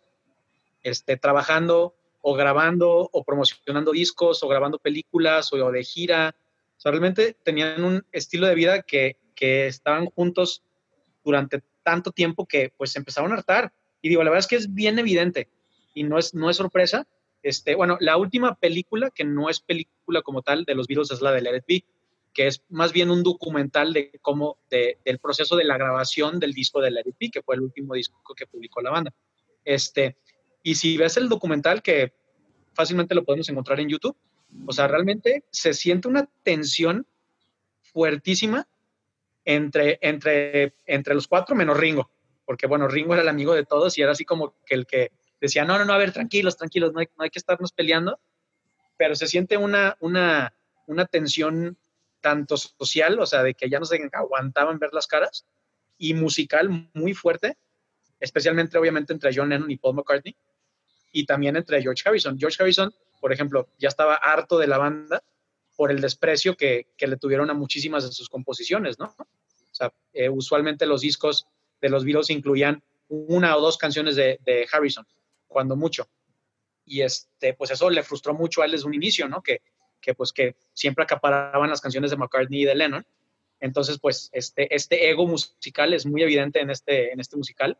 [0.83, 6.35] este, trabajando o grabando o promocionando discos o grabando películas o, de gira.
[6.77, 10.63] O sea, realmente tenían un estilo de vida que, que estaban juntos
[11.23, 13.73] durante tanto tiempo que pues se empezaron a hartar.
[14.01, 15.49] Y digo, la verdad es que es bien evidente
[15.93, 17.07] y no es, no es sorpresa
[17.43, 21.21] este, bueno, la última película, que no es película como tal de los Beatles, es
[21.21, 21.85] la de Let It
[22.33, 26.53] que es más bien un documental de cómo, de, del proceso de la grabación del
[26.53, 29.13] disco de It Be, que fue el último disco que publicó la banda.
[29.63, 30.17] Este,
[30.63, 32.13] y si ves el documental, que
[32.73, 34.15] fácilmente lo podemos encontrar en YouTube,
[34.65, 37.07] o sea, realmente se siente una tensión
[37.81, 38.67] fuertísima
[39.45, 42.11] entre, entre, entre los cuatro menos Ringo,
[42.45, 45.11] porque bueno, Ringo era el amigo de todos y era así como que el que
[45.39, 48.19] decía, no, no, no, a ver, tranquilos, tranquilos, no hay, no hay que estarnos peleando,
[48.97, 50.53] pero se siente una, una,
[50.85, 51.77] una tensión
[52.21, 55.45] tanto social, o sea, de que ya no se aguantaban ver las caras,
[55.97, 57.57] y musical muy fuerte,
[58.19, 60.35] especialmente obviamente entre John Lennon y Paul McCartney,
[61.11, 62.39] y también entre George Harrison.
[62.39, 65.21] George Harrison, por ejemplo, ya estaba harto de la banda
[65.75, 69.15] por el desprecio que, que le tuvieron a muchísimas de sus composiciones, ¿no?
[69.17, 71.47] O sea, eh, usualmente los discos
[71.81, 75.05] de los Beatles incluían una o dos canciones de, de Harrison,
[75.47, 76.07] cuando mucho.
[76.85, 79.41] Y este, pues eso le frustró mucho a él desde un inicio, ¿no?
[79.41, 79.61] Que,
[80.01, 83.05] que pues que siempre acaparaban las canciones de McCartney y de Lennon.
[83.59, 87.77] Entonces, pues este, este ego musical es muy evidente en este, en este musical,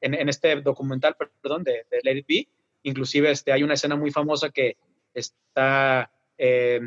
[0.00, 2.48] en, en este documental, perdón, de, de, Let It Be.
[2.82, 4.76] Inclusive este, hay una escena muy famosa que
[5.14, 6.80] está eh,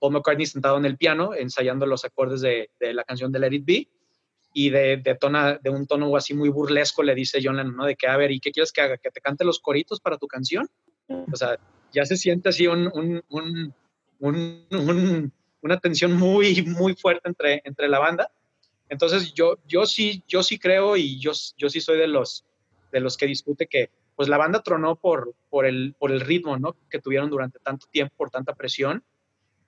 [0.00, 3.54] Paul McCartney sentado en el piano ensayando los acordes de, de la canción de Let
[3.54, 3.88] It Be
[4.54, 7.86] y de, de, tona, de un tono así muy burlesco le dice John Lennon, ¿no?
[7.86, 8.98] De que, a ¿y qué quieres que haga?
[8.98, 10.68] ¿Que te cante los coritos para tu canción?
[11.08, 11.58] O sea,
[11.92, 12.92] ya se siente así un,
[14.22, 15.32] un
[15.62, 18.30] una tensión muy, muy fuerte entre, entre la banda.
[18.88, 22.44] Entonces yo, yo, sí, yo sí creo y yo, yo sí soy de los,
[22.90, 26.58] de los que discute que pues la banda tronó por, por, el, por el ritmo
[26.58, 26.76] ¿no?
[26.90, 29.02] que tuvieron durante tanto tiempo, por tanta presión.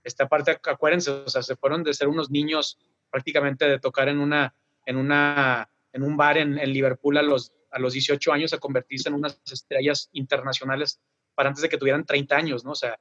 [0.03, 2.79] Esta parte, acuérdense, o sea, se fueron de ser unos niños
[3.11, 7.53] prácticamente de tocar en, una, en, una, en un bar en, en Liverpool a los,
[7.71, 11.01] a los 18 años a convertirse en unas estrellas internacionales
[11.35, 12.73] para antes de que tuvieran 30 años, ¿no?
[12.73, 12.99] O sea,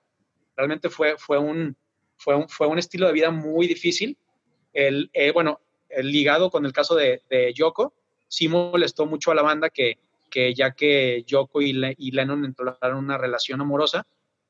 [0.56, 1.76] realmente fue, fue, un,
[2.18, 4.18] fue, un, fue un estilo de vida muy difícil.
[4.74, 5.60] El, eh, bueno,
[6.02, 7.94] ligado con el caso de, de, Yoko,
[8.28, 12.46] sí molestó mucho a la banda que, que ya que Yoko y, Le, y Lennon
[12.46, 14.08] entraron una relación amorosa,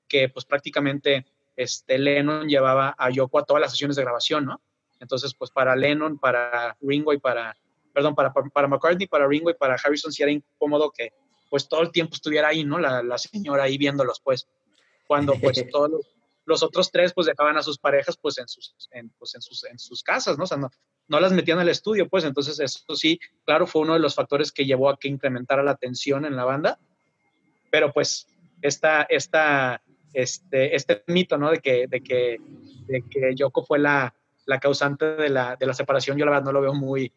[0.08, 4.62] que pues prácticamente este, Lennon llevaba a Yoko a todas las sesiones de grabación, ¿no?
[5.00, 7.58] Entonces, pues para Lennon, para Ringo y para,
[7.94, 11.12] perdón, para, para McCartney, para Ringo y para Harrison sí era incómodo que
[11.50, 12.80] pues todo el tiempo estuviera ahí, ¿no?
[12.80, 14.48] La, la señora ahí viéndolos, pues,
[15.08, 16.08] cuando pues todos los,
[16.46, 19.64] los, otros tres pues dejaban a sus parejas pues en sus, en, pues, en sus,
[19.66, 20.44] en sus casas, ¿no?
[20.44, 20.70] O sea, no,
[21.08, 24.52] no las metían al estudio, pues, entonces eso sí, claro, fue uno de los factores
[24.52, 26.80] que llevó a que incrementara la tensión en la banda,
[27.72, 28.28] pero pues
[28.62, 29.82] esta, esta,
[30.14, 31.52] este, este mito, ¿no?
[31.52, 32.38] De que, de que,
[32.88, 34.14] de que Yoko fue la,
[34.46, 37.12] la causante de la, de la separación, yo la verdad no lo veo muy,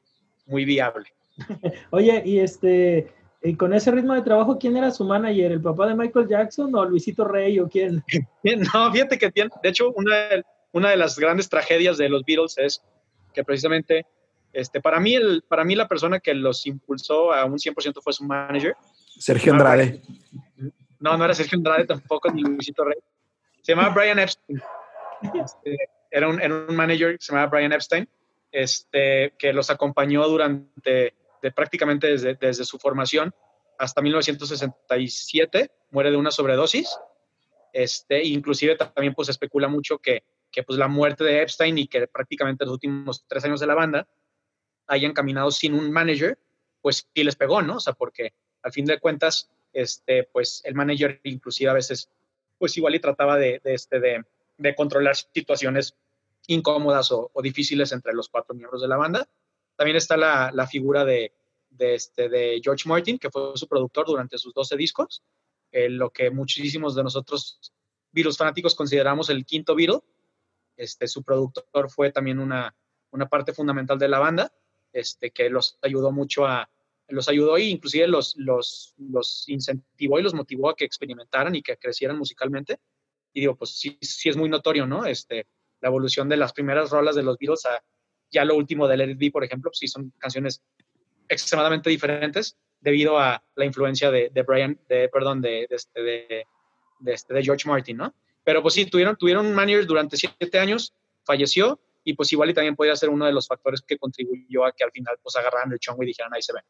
[0.47, 1.13] muy viable.
[1.91, 3.13] Oye, y este,
[3.47, 5.53] y con ese ritmo de trabajo, ¿quién era su manager?
[5.53, 8.03] ¿El papá de Michael Jackson o Luisito Rey o quién?
[8.75, 10.17] No, fíjate que tiene, de hecho, una,
[10.73, 12.83] una de las grandes tragedias de los Beatles es
[13.33, 14.05] que precisamente,
[14.53, 18.13] este, para, mí el, para mí la persona que los impulsó a un 100% fue
[18.13, 18.75] su manager.
[19.19, 20.01] Sergio Andrade.
[20.99, 22.99] No, no era Sergio Andrade tampoco, ni Luisito Rey.
[23.63, 24.61] Se llamaba Brian Epstein.
[25.35, 25.77] Este,
[26.11, 28.09] era, un, era un manager, se llamaba Brian Epstein,
[28.51, 31.15] este, que los acompañó durante
[31.53, 33.35] prácticamente desde, desde su formación
[33.79, 36.99] hasta 1967, muere de una sobredosis.
[37.73, 42.07] Este, inclusive también pues especula mucho que, que pues la muerte de Epstein y que
[42.07, 44.09] prácticamente los últimos tres años de la banda
[44.87, 46.39] hayan caminado sin un manager,
[46.81, 47.77] pues sí les pegó, ¿no?
[47.77, 48.33] O sea, porque
[48.63, 52.09] al fin de cuentas, este, pues el manager inclusive a veces,
[52.59, 54.25] pues igual y trataba de, este, de,
[54.57, 55.95] de, controlar situaciones
[56.47, 59.29] incómodas o, difíciles entre los cuatro miembros de la banda.
[59.77, 61.33] También está la, la figura de,
[61.71, 65.23] de, este, de George Martin, que fue su productor durante sus 12 discos,
[65.71, 67.73] eh, lo que muchísimos de nosotros
[68.13, 70.01] Beatles fanáticos consideramos el quinto Beatle.
[70.77, 72.75] Este, su productor fue también una,
[73.11, 74.53] una parte fundamental de la banda,
[74.93, 76.71] este, que los ayudó mucho a,
[77.09, 81.63] los ayudó e inclusive los, los, los incentivó y los motivó a que experimentaran y
[81.63, 82.81] que crecieran musicalmente.
[83.33, 85.05] Y digo, pues sí, sí es muy notorio, ¿no?
[85.05, 85.47] Este,
[85.81, 87.83] la evolución de las primeras rolas de los Beatles a
[88.37, 90.63] ya lo último de Let It Be, por ejemplo, sí son canciones
[91.27, 96.47] extremadamente diferentes debido a la influencia de, de Brian, de, perdón, de, de, este, de,
[97.01, 98.15] de, este, de George Martin, ¿no?
[98.45, 100.93] Pero pues sí, tuvieron, tuvieron un manager durante siete años,
[101.25, 104.73] falleció y pues igual y también podría ser uno de los factores que contribuyó a
[104.73, 106.63] que al final pues agarraran el chongo y dijeran ahí se ven.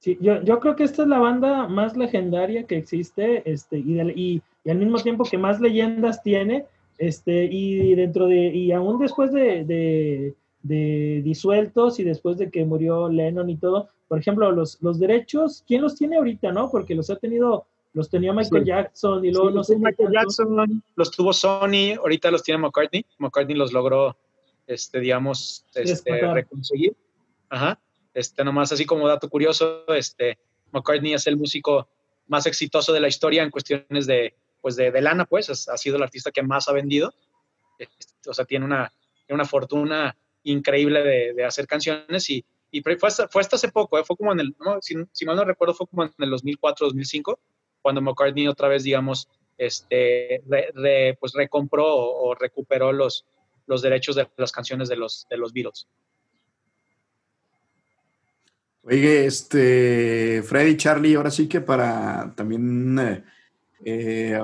[0.00, 3.94] Sí, yo, yo creo que esta es la banda más legendaria que existe este, y,
[3.94, 6.66] de, y, y al mismo tiempo que más leyendas tiene
[6.98, 12.64] este, y dentro de, y aún después de, de, de, disueltos y después de que
[12.64, 16.70] murió Lennon y todo, por ejemplo, los, los derechos, ¿quién los tiene ahorita, no?
[16.70, 18.68] Porque los ha tenido, los tenía Michael sí.
[18.68, 19.76] Jackson y luego sí, no sé.
[19.76, 24.16] Michael Jackson, los tuvo Sony, ahorita los tiene McCartney, McCartney los logró,
[24.66, 26.96] este, digamos, este, reconseguir.
[27.48, 27.78] Ajá.
[28.12, 30.38] Este, nomás así como dato curioso, este,
[30.72, 31.88] McCartney es el músico
[32.26, 35.96] más exitoso de la historia en cuestiones de, pues de, de lana, pues, ha sido
[35.96, 37.12] el artista que más ha vendido.
[37.78, 38.92] Este, o sea, tiene una,
[39.26, 42.44] tiene una fortuna increíble de, hacer canciones y,
[42.82, 44.04] fue, hasta, hace poco, ¿eh?
[44.04, 47.38] fue como en el, no, si, mal no recuerdo, fue como en el 2004, 2005,
[47.82, 53.26] cuando McCartney otra vez, digamos, este, re, pues recompró o, recuperó los,
[53.66, 55.86] los derechos de las canciones de los, de los Beatles.
[58.82, 63.24] Oye, este, Freddy, Charlie, ahora sí que para también, eh,
[63.84, 64.42] eh,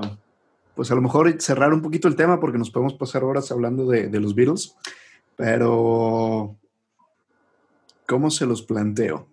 [0.75, 3.87] pues a lo mejor cerrar un poquito el tema, porque nos podemos pasar horas hablando
[3.87, 4.77] de los Beatles.
[5.37, 6.57] Pero,
[8.07, 9.29] ¿cómo se los planteo?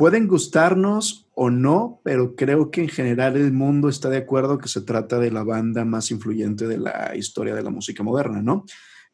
[0.00, 4.66] pueden gustarnos o no, pero creo que en general el mundo está de acuerdo que
[4.66, 8.64] se trata de la banda más influyente de la historia de la música moderna, ¿no?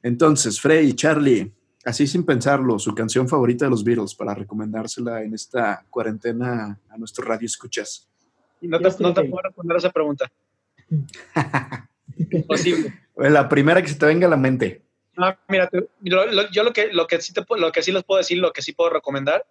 [0.01, 1.53] Entonces, Frey, Charlie,
[1.85, 6.97] así sin pensarlo, su canción favorita de los Beatles para recomendársela en esta cuarentena a
[6.97, 8.09] nuestro radio escuchas.
[8.61, 10.31] No te, no te puedo responder esa pregunta.
[12.31, 12.95] Imposible.
[13.17, 14.86] La primera que se te venga a la mente.
[15.17, 15.71] No, mira,
[16.03, 18.63] yo lo que, lo, que sí te, lo que sí les puedo decir, lo que
[18.63, 19.47] sí puedo recomendar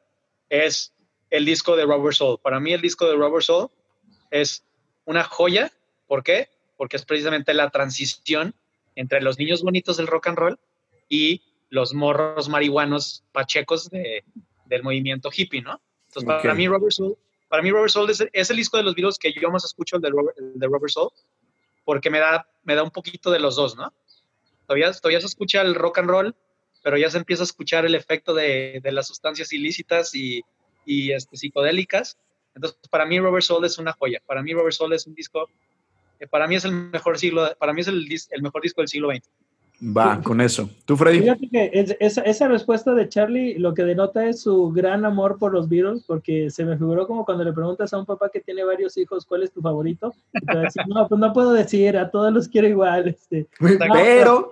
[0.49, 0.93] es
[1.29, 2.39] el disco de Robert Soul.
[2.39, 3.69] Para mí el disco de Robert Soul
[4.29, 4.63] es
[5.05, 5.71] una joya.
[6.07, 6.49] ¿Por qué?
[6.77, 8.53] Porque es precisamente la transición
[8.95, 10.59] entre los niños bonitos del rock and roll
[11.09, 14.23] y los morros marihuanos pachecos de,
[14.65, 15.81] del movimiento hippie, ¿no?
[16.07, 17.17] Entonces, para mí Robert Soul,
[17.49, 20.01] para mí Robert Soul es, el disco de los Beatles que yo más escucho, el
[20.01, 21.09] de Robert, el de Robert Soul,
[21.83, 23.93] porque me da, me da un poquito de los dos, ¿no?
[24.67, 26.35] Todavía, todavía se escucha el rock and roll,
[26.83, 30.41] pero ya se empieza a escuchar el efecto de, de las sustancias ilícitas y,
[30.85, 32.17] y este, psicodélicas.
[32.53, 34.21] Entonces, para mí Robert Soul es una joya.
[34.25, 35.49] Para mí Robert Soul es un disco,
[36.29, 39.09] para mí es el mejor siglo, para mí es el, el mejor disco del siglo
[39.11, 39.29] XX.
[39.81, 40.69] Va, con eso.
[40.85, 41.19] ¿Tú, Freddy?
[41.19, 45.53] Fíjate que esa, esa, respuesta de Charlie lo que denota es su gran amor por
[45.53, 48.63] los Beatles, porque se me figuró como cuando le preguntas a un papá que tiene
[48.63, 50.13] varios hijos cuál es tu favorito.
[50.87, 53.09] no, pues no puedo decir, a todos los quiero igual.
[53.09, 53.47] Este,
[53.93, 54.51] pero...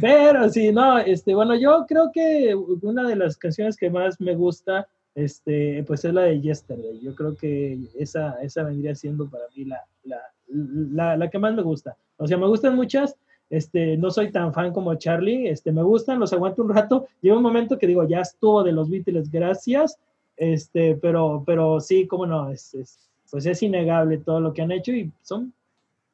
[0.00, 4.34] pero sí, no, este, bueno, yo creo que una de las canciones que más me
[4.34, 7.00] gusta este, pues es la de Yesterday.
[7.00, 11.54] Yo creo que esa, esa vendría siendo para mí la, la, la, la, que más
[11.54, 11.96] me gusta.
[12.16, 13.16] O sea, me gustan muchas.
[13.52, 15.46] Este, no soy tan fan como Charlie.
[15.46, 17.06] Este, me gustan, los aguanto un rato.
[17.20, 19.98] Llega un momento que digo, ya estuvo de los Beatles, gracias.
[20.38, 24.72] Este, pero, pero sí, cómo no, es, es, pues es innegable todo lo que han
[24.72, 25.52] hecho y son,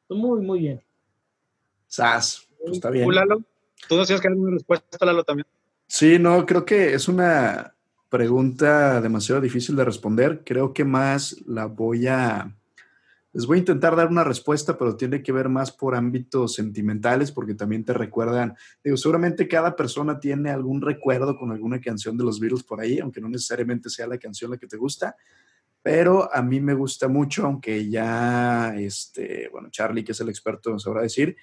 [0.09, 0.81] son muy, muy bien.
[1.87, 3.09] Sas, pues está bien.
[3.87, 5.47] ¿Tú decías que era una respuesta, Lalo, también?
[5.87, 7.73] Sí, no, creo que es una
[8.09, 10.43] pregunta demasiado difícil de responder.
[10.43, 12.53] Creo que más la voy a...
[13.31, 17.31] Les voy a intentar dar una respuesta, pero tiene que ver más por ámbitos sentimentales,
[17.31, 22.23] porque también te recuerdan, digo, seguramente cada persona tiene algún recuerdo con alguna canción de
[22.23, 25.15] los Beatles por ahí, aunque no necesariamente sea la canción la que te gusta,
[25.83, 30.71] pero a mí me gusta mucho, aunque ya, este, bueno, Charlie, que es el experto,
[30.71, 31.37] nos sabrá decir,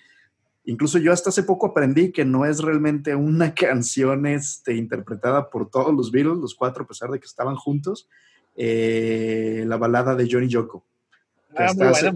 [0.69, 5.71] Incluso yo hasta hace poco aprendí que no es realmente una canción este, interpretada por
[5.71, 8.09] todos los Beatles, los cuatro, a pesar de que estaban juntos,
[8.57, 10.85] eh, la balada de Johnny Yoko.
[11.57, 12.13] Que, ah, hasta hace,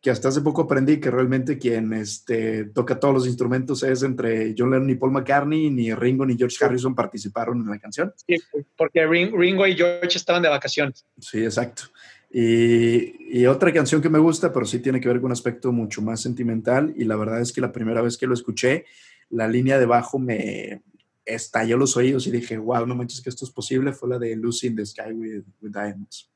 [0.00, 4.54] que, hasta hace, poco aprendí que realmente quien este, toca todos los instrumentos es entre
[4.56, 8.12] John Lennon y Paul McCartney, ni Ringo ni George Harrison participaron en la canción.
[8.26, 8.36] Sí,
[8.76, 11.04] porque Ringo y George estaban de vacaciones.
[11.18, 11.84] Sí, exacto.
[12.36, 16.02] Y, otra canción que me gusta, pero sí tiene que ver con un aspecto mucho
[16.02, 18.86] más sentimental, y la verdad es que la primera vez que lo escuché,
[19.30, 20.82] la línea de bajo me
[21.24, 24.34] estalló los oídos y dije, wow, no manches que esto es posible, fue la de
[24.34, 26.28] Lucy in the Sky with, Diamonds.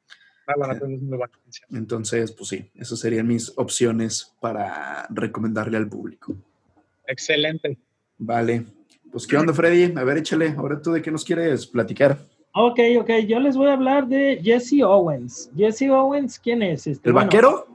[0.48, 1.32] Ah, bueno, pues muy buena
[1.70, 6.34] Entonces, pues sí, esas serían mis opciones para recomendarle al público.
[7.06, 7.78] Excelente.
[8.16, 8.64] Vale.
[9.12, 9.92] Pues, ¿qué onda, Freddy?
[9.94, 10.54] A ver, échale.
[10.56, 12.18] Ahora tú de qué nos quieres platicar.
[12.54, 15.50] Ok, ok, yo les voy a hablar de Jesse Owens.
[15.54, 16.86] Jesse Owens, ¿quién es?
[16.86, 17.66] Este, ¿El vaquero?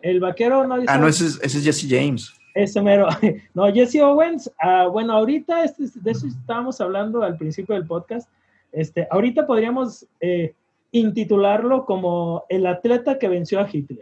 [0.00, 2.32] El vaquero no Ah, no, ese es, ese es Jesse James.
[2.54, 3.08] Ese mero.
[3.54, 8.28] No, Jesse Owens, uh, bueno, ahorita este, de eso estábamos hablando al principio del podcast.
[8.72, 10.54] Este, ahorita podríamos eh,
[10.92, 14.00] intitularlo como el atleta que venció a Hitler.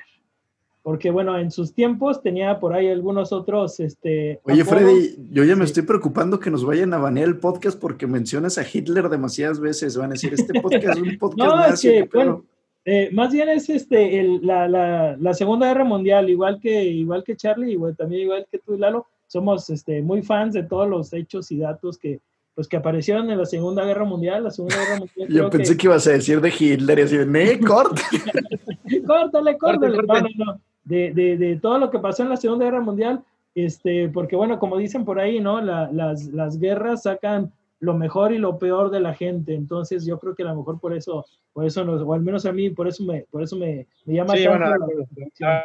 [0.82, 4.40] Porque bueno, en sus tiempos tenía por ahí algunos otros, este...
[4.44, 8.06] Oye, Freddy, yo ya me estoy preocupando que nos vayan a banear el podcast porque
[8.06, 11.80] mencionas a Hitler demasiadas veces, van a decir, este podcast es un podcast no, es
[11.82, 12.44] que, bueno,
[12.84, 17.24] eh, más bien es este, el, la, la, la, Segunda Guerra Mundial, igual que, igual
[17.24, 21.12] que Charlie, igual, también igual que tú, Lalo, somos este, muy fans de todos los
[21.12, 22.20] hechos y datos que,
[22.54, 24.44] pues, que aparecieron en la Segunda Guerra Mundial.
[24.44, 25.86] La Segunda Guerra Mundial Yo pensé que...
[25.86, 28.02] ibas a decir de Hitler y así, ¡ne, corta!
[29.06, 29.96] córtale, córtale.
[29.96, 33.22] No, no, no de, de, de, todo lo que pasó en la Segunda Guerra Mundial,
[33.54, 35.60] este, porque bueno, como dicen por ahí, ¿no?
[35.60, 40.18] La, las, las, guerras sacan lo mejor y lo peor de la gente, entonces yo
[40.18, 42.70] creo que a lo mejor por eso, por eso nos, o al menos a mí,
[42.70, 44.74] por eso me, por eso me, me llama sí, bueno,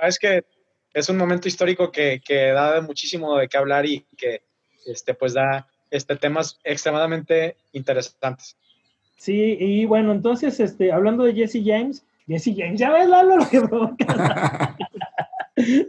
[0.04, 0.44] es que
[0.94, 4.44] es un momento histórico que, que da muchísimo de qué hablar y que
[4.86, 8.56] este, pues da este, temas extremadamente interesantes.
[9.18, 13.50] Sí, y bueno, entonces, este, hablando de Jesse James, Jesse James, ya ves Lalo lo
[13.50, 14.78] que provoca.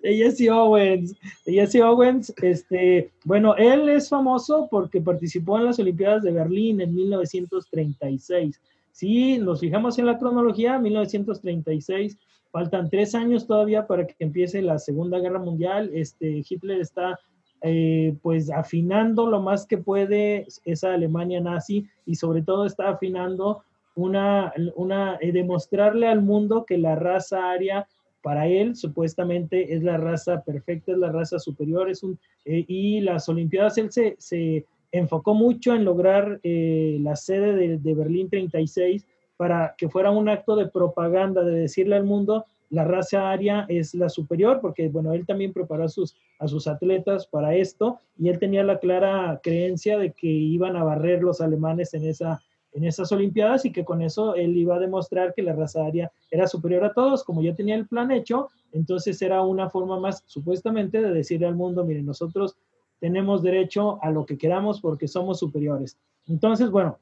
[0.03, 1.17] Jesse Owens.
[1.45, 6.95] Jesse Owens, este, bueno, él es famoso porque participó en las Olimpiadas de Berlín en
[6.95, 8.61] 1936.
[8.93, 12.17] Si nos fijamos en la cronología, 1936,
[12.51, 15.91] faltan tres años todavía para que empiece la Segunda Guerra Mundial.
[15.93, 17.19] Este, Hitler está
[17.67, 23.63] eh, pues afinando lo más que puede esa Alemania nazi y sobre todo está afinando
[23.97, 27.89] una, una eh, demostrarle al mundo que la raza aria
[28.23, 33.01] para él supuestamente es la raza perfecta, es la raza superior, es un, eh, y
[33.01, 38.29] las Olimpiadas él se, se enfocó mucho en lograr eh, la sede de, de, Berlín
[38.29, 39.07] 36
[39.37, 43.95] para que fuera un acto de propaganda, de decirle al mundo, la raza aria es
[43.95, 48.29] la superior, porque bueno, él también preparó a sus, a sus atletas para esto y
[48.29, 52.41] él tenía la clara creencia de que iban a barrer los alemanes en, esa,
[52.73, 56.11] en esas Olimpiadas y que con eso él iba a demostrar que la raza aria
[56.31, 60.23] era superior a todos, como ya tenía el plan hecho, entonces era una forma más
[60.27, 62.57] supuestamente de decirle al mundo, miren, nosotros
[63.01, 65.99] tenemos derecho a lo que queramos porque somos superiores.
[66.27, 66.99] Entonces, bueno,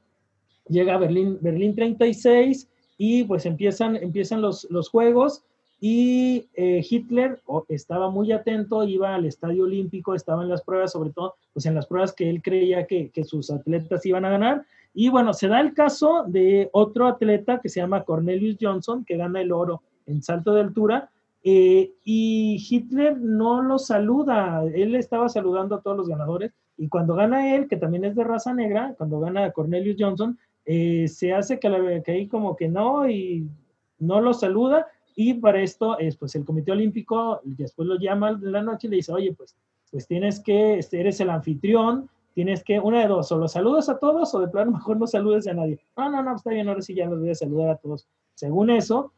[0.67, 5.43] llega Berlín, Berlín 36 y pues empiezan, empiezan los, los Juegos
[5.87, 11.11] y eh, Hitler estaba muy atento, iba al Estadio Olímpico, estaba en las pruebas, sobre
[11.11, 14.65] todo pues en las pruebas que él creía que, que sus atletas iban a ganar.
[14.95, 19.15] Y bueno, se da el caso de otro atleta que se llama Cornelius Johnson, que
[19.15, 21.11] gana el oro en salto de altura,
[21.43, 27.13] eh, y Hitler no lo saluda, él estaba saludando a todos los ganadores, y cuando
[27.13, 31.59] gana él, que también es de raza negra, cuando gana Cornelius Johnson, eh, se hace
[31.59, 33.47] que, la, que ahí como que no, y
[33.99, 38.51] no lo saluda, y para esto, es, pues el Comité Olímpico después lo llama en
[38.51, 39.55] la noche y le dice, oye, pues,
[39.89, 43.87] pues tienes que, este, eres el anfitrión, tienes que, una de dos, o los saludas
[43.87, 45.79] a todos o de plano mejor no saludes a nadie.
[45.95, 48.07] No, no, no, está bien, ahora sí ya los voy a saludar a todos.
[48.33, 49.13] Según eso,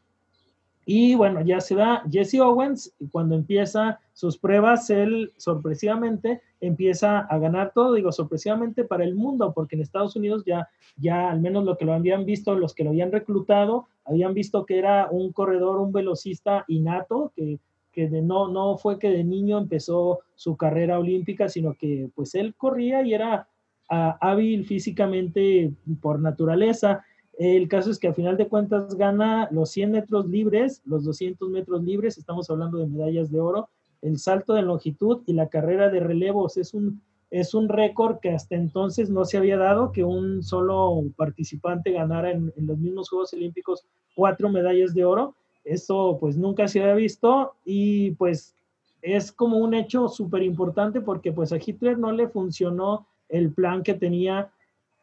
[0.90, 7.38] y bueno, ya se da Jesse Owens cuando empieza sus pruebas, él sorpresivamente empieza a
[7.38, 10.66] ganar todo, digo sorpresivamente para el mundo, porque en Estados Unidos ya,
[10.96, 14.64] ya al menos lo que lo habían visto, los que lo habían reclutado, habían visto
[14.64, 17.60] que era un corredor, un velocista innato, que,
[17.92, 22.34] que de, no, no fue que de niño empezó su carrera olímpica, sino que pues
[22.34, 23.46] él corría y era
[23.90, 25.70] uh, hábil físicamente
[26.00, 27.04] por naturaleza.
[27.38, 31.48] El caso es que al final de cuentas gana los 100 metros libres, los 200
[31.48, 33.68] metros libres, estamos hablando de medallas de oro,
[34.02, 36.56] el salto de longitud y la carrera de relevos.
[36.56, 41.04] Es un, es un récord que hasta entonces no se había dado, que un solo
[41.16, 43.86] participante ganara en, los mismos Juegos Olímpicos
[44.16, 45.36] cuatro medallas de oro.
[45.64, 48.56] Eso pues nunca se había visto y pues
[49.00, 53.84] es como un hecho súper importante porque pues a Hitler no le funcionó el plan
[53.84, 54.50] que tenía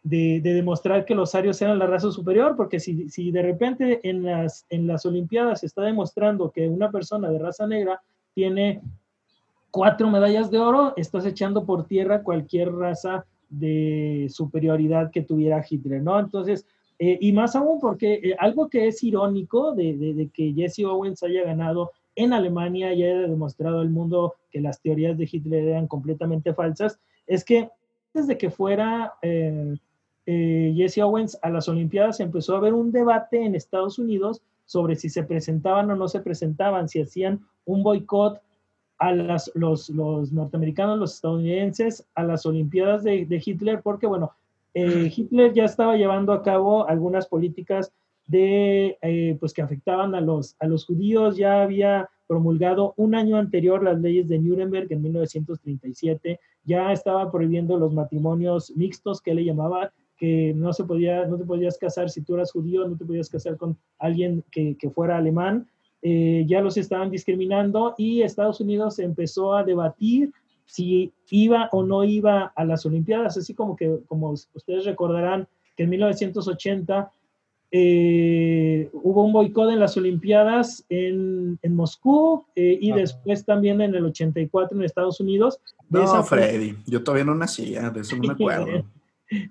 [0.06, 4.08] de, de, demostrar que los arios eran la raza superior, porque si, si de repente
[4.08, 8.00] en las, en las Olimpiadas se está demostrando que una persona de raza negra
[8.36, 8.84] tiene
[9.72, 16.04] cuatro medallas de oro, estás echando por tierra cualquier raza de superioridad que tuviera Hitler,
[16.04, 16.20] ¿no?
[16.20, 16.68] Entonces,
[17.00, 20.86] eh, y más aún porque eh, algo que es irónico de, de, de, que Jesse
[20.86, 25.68] Owens haya ganado en Alemania y haya demostrado al mundo que las teorías de Hitler
[25.68, 27.70] eran completamente falsas, es que
[28.14, 29.76] antes de que fuera eh,
[30.26, 34.96] eh, Jesse Owens a las Olimpiadas empezó a haber un debate en Estados Unidos sobre
[34.96, 38.42] si se presentaban o no se presentaban, si hacían un boicot
[38.98, 44.32] a las, los, los, norteamericanos, los estadounidenses, a las Olimpiadas de, de Hitler, porque bueno,
[44.74, 47.92] eh, Hitler ya estaba llevando a cabo algunas políticas
[48.28, 53.38] de, eh, pues que afectaban a los, a los judíos, ya había promulgado un año
[53.38, 59.46] anterior las leyes de Nuremberg en 1937, ya estaba prohibiendo los matrimonios mixtos que le
[59.46, 63.06] llamaba que no se podía, no te podías casar si tú eras judío, no te
[63.06, 65.68] podías casar con alguien que, que fuera alemán,
[66.08, 70.32] eh, ya los estaban discriminando y Estados Unidos empezó a debatir
[70.66, 75.84] si iba o no iba a las Olimpiadas, así como que, como ustedes recordarán, que
[75.84, 77.12] en 1980
[77.72, 83.96] eh, hubo un boicot en las Olimpiadas en, en Moscú eh, y después también en
[83.96, 85.60] el 84 en Estados Unidos.
[85.90, 88.86] No, Freddy, yo todavía no nacía, de eso no me acuerdo.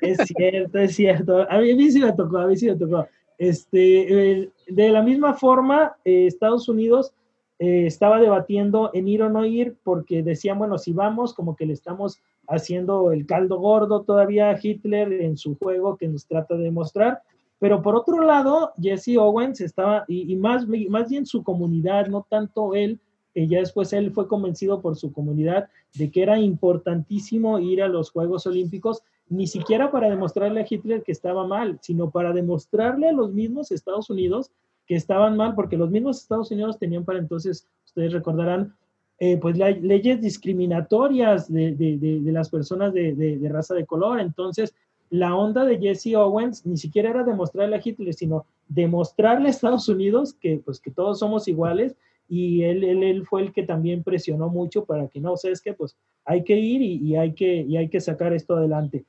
[0.01, 1.51] Es cierto, es cierto.
[1.51, 3.07] A mí, sí me tocó, a mí sí me tocó.
[3.39, 7.12] Este, de la misma forma, eh, Estados Unidos
[7.59, 11.66] eh, estaba debatiendo en ir o no ir porque decían, bueno, si vamos, como que
[11.66, 16.57] le estamos haciendo el caldo gordo todavía a Hitler en su juego que nos trata
[16.57, 17.22] de demostrar.
[17.59, 22.75] Pero por otro lado, Jesse Owens estaba, y, más, más bien su comunidad, no tanto
[22.75, 22.99] él,
[23.33, 27.89] que ya después él fue convencido por su comunidad de que era importantísimo ir a
[27.89, 33.09] los Juegos Olímpicos ni siquiera para demostrarle a Hitler que estaba mal, sino para demostrarle
[33.09, 34.51] a los mismos Estados Unidos
[34.87, 38.75] que estaban mal, porque los mismos Estados Unidos tenían para entonces, ustedes recordarán,
[39.18, 44.20] eh, pues leyes discriminatorias de, de, de, de las personas de, raza de color.
[44.20, 44.75] Entonces,
[45.09, 49.89] la onda de Jesse Owens ni siquiera era demostrarle a Hitler, sino demostrarle a Estados
[49.89, 51.95] Unidos que, pues, que todos somos iguales
[52.29, 55.75] y él, él, él, fue el que también presionó mucho para que no, sabes que
[55.75, 59.05] pues hay que ir y, hay que, y hay que sacar esto adelante.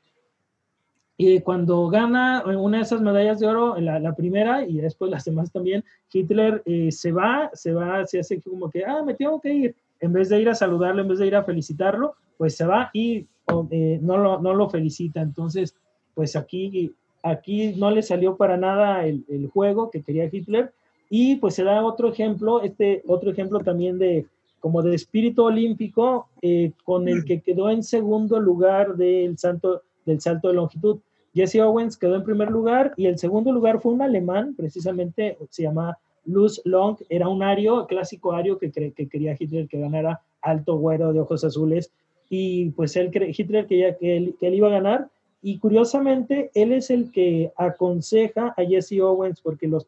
[1.18, 5.24] Y cuando gana una de esas medallas de oro, la, la primera y después las
[5.24, 9.40] demás también, Hitler eh, se va, se va, se hace como que, ah, me tengo
[9.40, 9.76] que ir.
[10.02, 12.90] En vez de ir a saludarlo, en vez de ir a felicitarlo, pues se va
[12.92, 13.28] y
[13.72, 15.22] eh, no, lo, no lo felicita.
[15.22, 15.74] Entonces,
[16.16, 16.94] pues aquí,
[17.24, 20.74] aquí no le salió para nada el juego que quería Hitler.
[21.10, 24.26] Y pues se da otro ejemplo, este otro ejemplo también de
[24.60, 30.20] como de espíritu olímpico, eh, con el que quedó en segundo lugar del, santo, del
[30.20, 30.98] salto de longitud.
[31.36, 35.62] Jesse Owens quedó en primer lugar y el segundo lugar fue un alemán, precisamente se
[35.62, 40.78] llama Luz Long, era un ario, clásico ario que, que quería Hitler que ganara alto
[40.78, 41.92] güero de ojos azules.
[42.30, 45.10] Y pues él Hitler quería que él, que él iba a ganar.
[45.42, 49.86] Y curiosamente él es el que aconseja a Jesse Owens porque los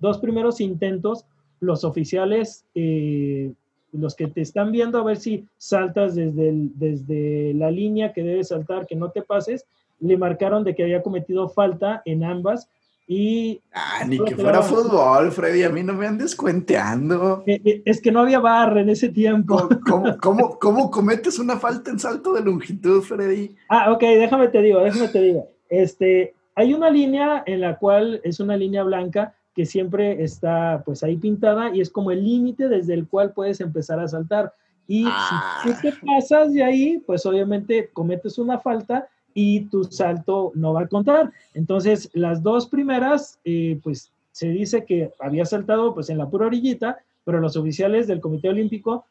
[0.00, 1.24] dos primeros intentos
[1.60, 3.52] los oficiales eh,
[3.92, 8.48] los que te están viendo a ver si saltas desde, desde la línea que debes
[8.48, 9.66] saltar, que no te pases,
[9.98, 12.68] le marcaron de que había cometido falta en ambas
[13.06, 13.60] y...
[13.72, 17.42] Ah, ni que fuera fútbol, Freddy, a mí no me andes cuenteando.
[17.44, 19.68] Eh, eh, es que no había barra en ese tiempo.
[19.84, 23.56] ¿Cómo, cómo, cómo, cometes una falta en salto de longitud, Freddy?
[23.68, 25.48] Ah, ok, déjame te digo, déjame te digo.
[25.68, 31.02] Este, hay una línea en la cual es una línea blanca que siempre está pues
[31.02, 34.54] ahí pintada y es como el límite desde el cual puedes empezar a saltar.
[34.88, 35.98] Y si tú te ah.
[36.06, 41.30] pasas de ahí, pues obviamente cometes una falta y tu salto no va a contar.
[41.52, 46.46] Entonces, las dos primeras, eh, pues se dice que había saltado pues en la pura
[46.46, 49.04] orillita, pero los oficiales del Comité Olímpico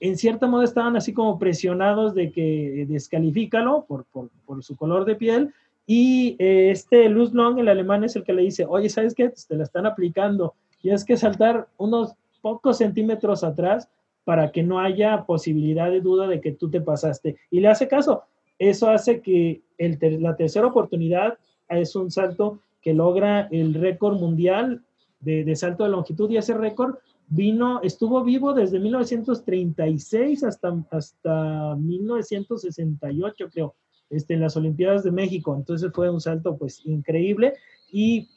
[0.00, 5.04] en cierta modo estaban así como presionados de que descalifícalo por, por, por su color
[5.04, 5.52] de piel
[5.86, 9.30] y eh, este Luz Long, el alemán, es el que le dice, oye, ¿sabes qué?
[9.30, 10.54] Te la están aplicando.
[10.82, 13.88] Y es que saltar unos pocos centímetros atrás
[14.24, 17.36] para que no haya posibilidad de duda de que tú te pasaste.
[17.50, 18.24] Y le hace caso.
[18.58, 24.82] Eso hace que el la tercera oportunidad es un salto que logra el récord mundial
[25.20, 26.96] de, de salto de longitud y ese récord
[27.30, 33.74] vino, estuvo vivo desde 1936 hasta, hasta 1968, creo
[34.10, 35.54] este, en las Olimpiadas de México.
[35.56, 37.54] Entonces fue un salto pues increíble
[37.90, 38.28] y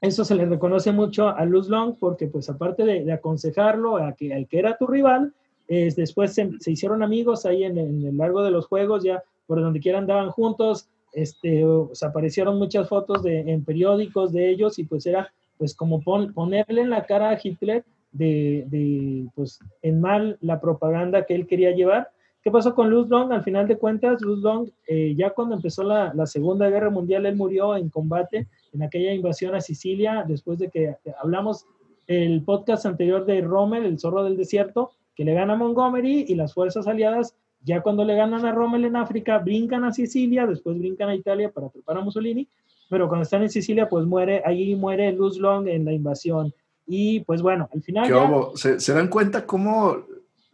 [0.00, 4.34] eso se le reconoce mucho a Luz Long porque pues aparte de, aconsejarlo a que,
[4.34, 5.32] al que era tu rival,
[5.68, 9.80] es, después se, hicieron amigos ahí en, el largo de los juegos, ya por donde
[9.80, 11.64] quiera andaban juntos, este,
[12.02, 16.90] aparecieron muchas fotos de, en periódicos de ellos y pues era pues como ponerle en
[16.90, 22.10] la cara a Hitler de, de, pues en mal la propaganda que él quería llevar
[22.44, 23.32] ¿Qué pasó con Luz Long?
[23.32, 27.36] Al final de cuentas, Luz Long, eh, ya cuando empezó la, Segunda Guerra Mundial, él
[27.36, 31.64] murió en combate en aquella invasión a Sicilia, después de que hablamos
[32.06, 36.34] el podcast anterior de Rommel, el zorro del desierto, que le gana a Montgomery y
[36.34, 40.78] las fuerzas aliadas, ya cuando le ganan a Rommel en África, brincan a Sicilia, después
[40.78, 42.46] brincan a Italia para atrapar a Mussolini,
[42.90, 46.52] pero cuando están en Sicilia, pues muere, ahí muere Luz Long en la invasión.
[46.86, 48.12] Y pues bueno, al final...
[48.54, 50.04] ¿Se, ¿Se dan cuenta cómo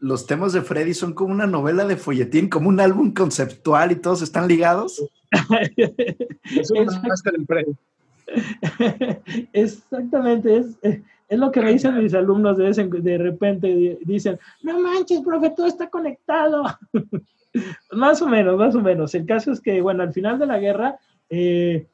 [0.01, 3.97] los temas de Freddy son como una novela de folletín, como un álbum conceptual y
[3.97, 5.05] todos están ligados.
[6.51, 6.73] es
[7.47, 7.73] Freddy.
[9.53, 15.21] Exactamente, es, es, lo que me dicen mis alumnos de, de repente, dicen, no manches,
[15.21, 16.65] profe, todo está conectado.
[17.93, 19.15] más o menos, más o menos.
[19.15, 20.99] El caso es que, bueno, al final de la guerra,
[21.29, 21.87] eh,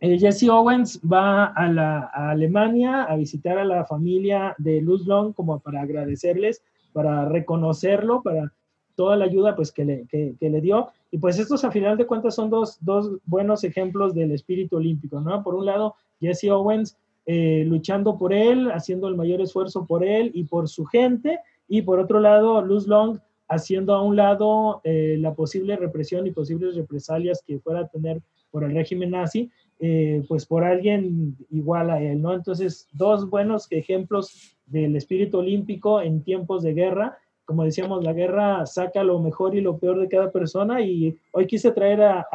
[0.00, 5.06] eh, Jesse Owens va a, la, a Alemania a visitar a la familia de Luz
[5.06, 6.62] Long como para agradecerles
[6.92, 8.52] para reconocerlo, para
[8.94, 10.88] toda la ayuda pues, que, le, que, le dio.
[11.10, 15.20] Y pues estos a final de cuentas son dos, dos, buenos ejemplos del espíritu olímpico,
[15.20, 15.42] ¿no?
[15.42, 20.30] Por un lado, Jesse Owens eh, luchando por él, haciendo el mayor esfuerzo por él
[20.34, 23.18] y por su gente, y por otro lado, Luz Long
[23.48, 28.22] haciendo a un lado eh, la posible represión y posibles represalias que fuera a tener
[28.50, 29.50] por el régimen nazi,
[29.82, 32.34] eh, pues por alguien igual a él, ¿no?
[32.34, 37.16] Entonces, dos buenos ejemplos del espíritu olímpico en tiempos de guerra.
[37.46, 41.46] Como decíamos, la guerra saca lo mejor y lo peor de cada persona y hoy
[41.46, 42.26] quise traer a,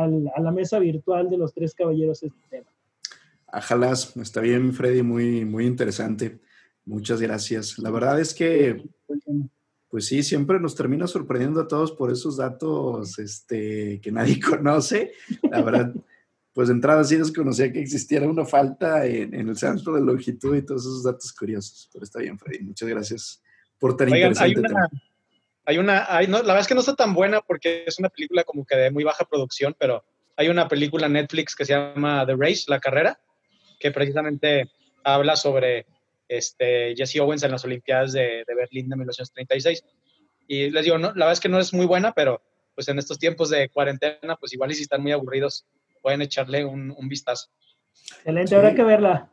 [0.42, 2.66] la mesa virtual de los tres caballeros este tema.
[3.48, 6.40] Ajalas, está bien, Freddy, muy, muy interesante.
[6.84, 7.78] Muchas gracias.
[7.78, 8.90] La verdad es que,
[9.88, 15.12] pues sí, siempre nos termina sorprendiendo a todos por esos datos este, que nadie conoce.
[15.44, 15.94] La verdad,
[16.56, 20.66] pues de entrada sí desconocía que existiera una falta en, el salto de longitud y
[20.66, 21.90] todos esos datos curiosos.
[21.94, 22.64] Pero está bien, Freddy.
[22.64, 23.44] Muchas gracias
[23.78, 24.62] por tan interesante
[25.66, 28.10] hay una, hay una la verdad es que no está tan buena porque es una
[28.10, 30.06] película como que de muy baja producción, pero
[30.38, 33.20] hay una película Netflix que se llama The Race, La Carrera,
[33.80, 34.70] que precisamente
[35.04, 35.86] habla sobre
[36.28, 39.84] este, Jesse Owens en las Olimpiadas de, de Berlín de 1936.
[40.48, 42.42] Y les digo, no, la verdad es que no es muy buena, pero
[42.76, 45.66] pues en estos tiempos de cuarentena, pues igual y si están muy aburridos,
[46.06, 47.50] pueden echarle un, vistazo.
[48.18, 49.28] Excelente, habrá que verla.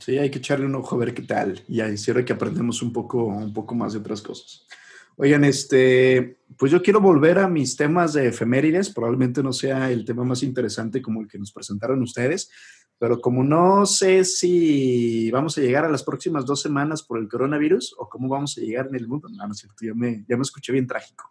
[0.00, 1.62] Sí, hay que echarle un ojo a ver qué tal.
[1.68, 4.66] Y ahí cierre que aprendemos un poco, un poco más de otras cosas.
[5.14, 8.90] Oigan, este, pues yo quiero volver a mis temas de efemérides.
[8.90, 12.50] Probablemente no sea el tema más interesante como el que nos presentaron ustedes,
[12.98, 17.28] pero como no sé si vamos a llegar a las próximas dos semanas por el
[17.28, 20.24] coronavirus o cómo vamos a llegar en el mundo, no, no es cierto, ya me,
[20.28, 21.30] ya me escuché bien trágico.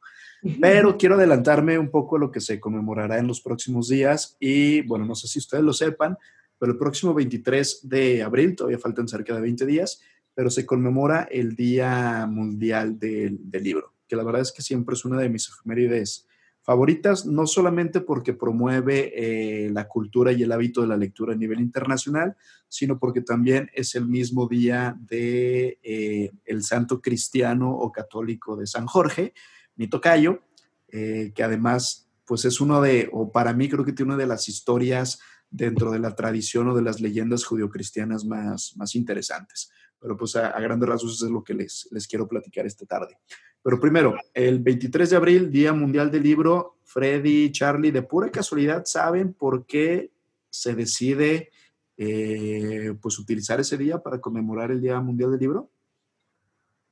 [0.62, 4.82] Pero quiero adelantarme un poco a lo que se conmemorará en los próximos días y
[4.82, 6.18] bueno, no sé si ustedes lo sepan,
[6.60, 10.02] pero el próximo 23 de abril, todavía faltan cerca de 20 días,
[10.34, 15.06] pero se conmemora el Día Mundial del, Libro, que la verdad es que siempre es
[15.06, 16.28] una de mis efemérides
[16.62, 21.38] favoritas, no solamente porque promueve eh, la cultura y el hábito de la lectura a
[21.38, 22.36] nivel internacional,
[22.68, 28.68] sino porque también es el mismo día de eh, el santo cristiano o católico de
[28.68, 29.34] San Jorge,
[29.78, 30.42] mi tocayo,
[30.90, 34.28] eh, que además pues es uno de, o para mí creo que tiene una de
[34.28, 35.20] las historias
[35.50, 39.72] dentro de la tradición o de las leyendas judio-cristianas más, más interesantes.
[40.00, 43.18] Pero pues a, grandes rasgos eso es lo que les, les quiero platicar esta tarde.
[43.64, 48.84] Pero primero, el 23 de abril, Día Mundial del Libro, Freddy, Charlie, de pura casualidad,
[48.86, 50.12] ¿saben por qué
[50.50, 51.50] se decide
[51.98, 55.72] eh, pues utilizar ese día para conmemorar el Día Mundial del Libro?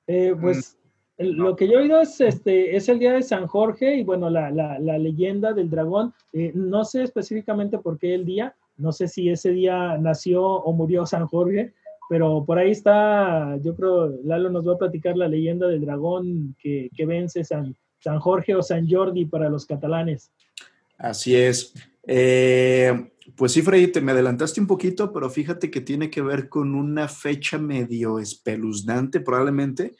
[0.08, 0.78] Eh, pues
[1.18, 4.30] lo que yo he oído es, este, es el día de San Jorge y bueno,
[4.30, 4.50] la,
[4.80, 6.14] leyenda del dragón.
[6.34, 10.74] Eh, no sé específicamente por qué el día, no sé si ese día nació o
[10.74, 11.74] murió San Jorge,
[12.10, 16.56] pero por ahí está, yo creo, Lalo nos va a platicar la leyenda del dragón
[16.62, 20.32] que, vence San, San Jorge o San Jordi para los catalanes.
[20.98, 21.74] Así es.
[22.06, 26.50] Eh, pues sí, Freddy, te me adelantaste un poquito, pero fíjate que tiene que ver
[26.50, 29.96] con una fecha medio espeluznante, probablemente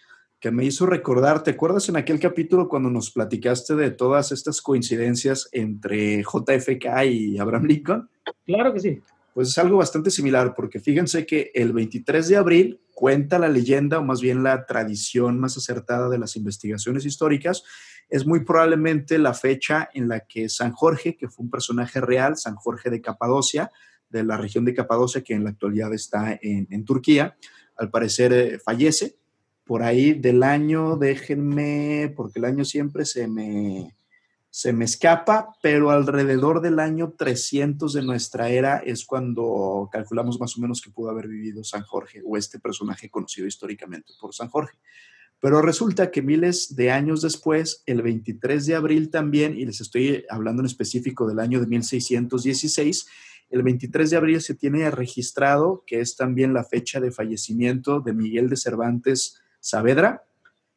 [0.46, 4.62] que me hizo recordar, ¿te acuerdas en aquel capítulo cuando nos platicaste de todas estas
[4.62, 8.10] coincidencias entre JFK y Abraham Lincoln?
[8.46, 9.02] Claro que sí.
[9.34, 13.98] Pues es algo bastante similar, porque fíjense que el 23 de abril cuenta la leyenda,
[13.98, 17.64] o más bien la tradición más acertada de las investigaciones históricas,
[18.08, 22.38] es muy probablemente la fecha en la que San Jorge, que fue un personaje real,
[22.38, 23.72] San Jorge de Capadocia,
[24.12, 27.36] de la región de Capadocia, que en la actualidad está en, Turquía,
[27.78, 29.18] al parecer eh, fallece
[29.66, 33.96] por ahí del año, déjenme, porque el año siempre se me,
[34.50, 40.56] se me escapa, pero alrededor del año 300 de nuestra era es cuando calculamos más
[40.58, 44.50] o menos que pudo haber vivido San Jorge o este personaje conocido históricamente por San
[44.50, 44.78] Jorge.
[45.42, 50.26] Pero resulta que miles de años después, el 23 de abril también, y les estoy
[50.30, 53.08] hablando en específico del año de 1616,
[53.50, 58.14] el 23 de abril se tiene registrado que es también la fecha de fallecimiento de
[58.14, 60.24] Miguel de Cervantes Saavedra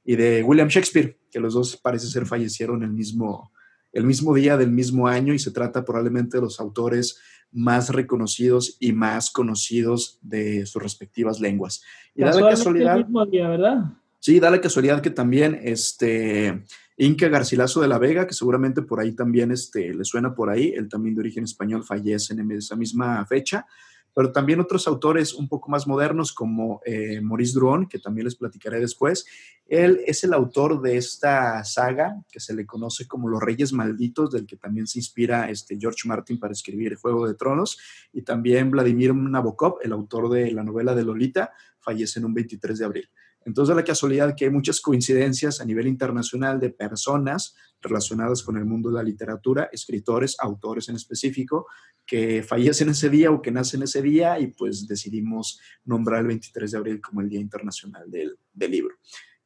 [0.02, 3.52] y de William Shakespeare, que los dos parece ser fallecieron el mismo,
[3.92, 7.20] el mismo día del mismo año y se trata probablemente de los autores
[7.52, 11.82] más reconocidos y más conocidos de sus respectivas lenguas.
[12.14, 12.96] Y da la casualidad.
[12.96, 13.84] El mismo día, ¿verdad?
[14.20, 16.64] Sí, da la casualidad que también este
[16.96, 20.72] Inca Garcilaso de la Vega, que seguramente por ahí también este, le suena por ahí,
[20.74, 23.66] él también de origen español fallece en esa misma fecha
[24.14, 28.36] pero también otros autores un poco más modernos como eh, Maurice Druon, que también les
[28.36, 29.26] platicaré después.
[29.66, 34.30] Él es el autor de esta saga que se le conoce como Los Reyes Malditos,
[34.30, 37.78] del que también se inspira este George Martin para escribir Juego de Tronos,
[38.12, 42.78] y también Vladimir Nabokov, el autor de la novela de Lolita, fallece en un 23
[42.78, 43.10] de abril.
[43.44, 48.64] Entonces, la casualidad que hay muchas coincidencias a nivel internacional de personas relacionadas con el
[48.64, 51.66] mundo de la literatura, escritores, autores en específico,
[52.08, 56.72] que fallecen ese día o que nacen ese día y pues decidimos nombrar el 23
[56.72, 58.96] de abril como el Día Internacional del, Libro.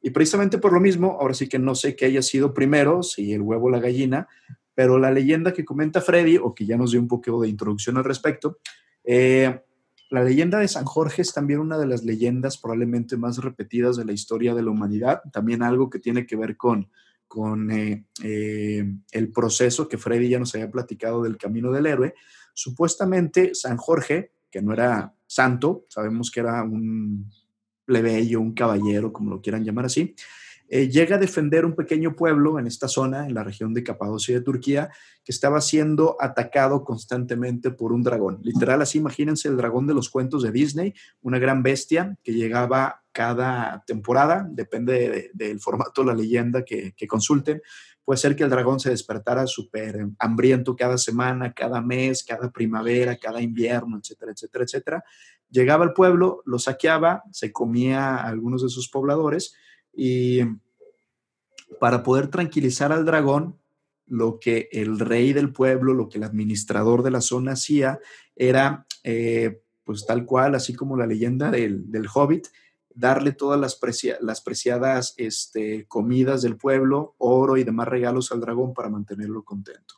[0.01, 3.33] Y precisamente por lo mismo, ahora sí que no sé qué haya sido primero, si
[3.33, 4.27] el huevo o la gallina,
[4.73, 7.97] pero la leyenda que comenta Freddy, o que ya nos dio un poco de introducción
[7.97, 8.59] al respecto,
[9.03, 9.61] eh,
[10.13, 14.05] la leyenda de San Jorge es también una de las leyendas probablemente más repetidas de
[14.05, 16.87] la historia de la humanidad, también algo que tiene que ver con,
[17.27, 22.13] con eh, eh, el proceso que Freddy ya nos había platicado del camino del héroe.
[22.53, 27.27] Supuestamente San Jorge, que no era santo, sabemos que era un
[27.83, 30.13] plebeyo, un caballero, como lo quieran llamar así,
[30.75, 34.33] eh, llega a defender un pequeño pueblo en esta zona, en la región de Capadocia
[34.33, 34.89] de Turquía,
[35.23, 38.39] que estaba siendo atacado constantemente por un dragón.
[38.41, 43.03] Literal, así imagínense el dragón de los cuentos de Disney, una gran bestia que llegaba
[43.11, 47.61] cada temporada, depende del formato de la leyenda que, que consulten.
[48.03, 53.15] Puede ser que el dragón se despertara súper hambriento cada semana, cada mes, cada primavera,
[53.17, 55.03] cada invierno, etcétera, etcétera, etcétera.
[55.51, 59.53] Llegaba al pueblo, lo saqueaba, se comía a algunos de sus pobladores
[59.95, 60.41] y
[61.79, 63.57] para poder tranquilizar al dragón,
[64.05, 67.99] lo que el rey del pueblo, lo que el administrador de la zona hacía,
[68.35, 72.47] era, eh, pues tal cual, así como la leyenda del, hobbit,
[72.93, 73.79] darle todas las,
[74.21, 79.95] las preciadas este, comidas del pueblo, oro y demás regalos al dragón para mantenerlo contento.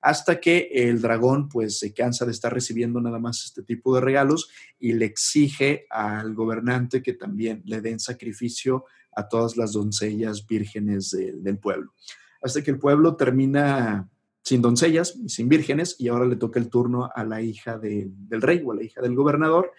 [0.00, 4.02] Hasta que el dragón pues se cansa de estar recibiendo nada más este tipo de
[4.02, 4.48] regalos
[4.78, 8.84] y le exige al gobernante que también le den sacrificio
[9.16, 11.92] a todas las doncellas vírgenes del pueblo.
[12.40, 14.08] Hasta que el pueblo termina
[14.42, 18.12] sin doncellas y sin vírgenes y ahora le toca el turno a la hija del
[18.42, 19.72] rey o a la hija del gobernador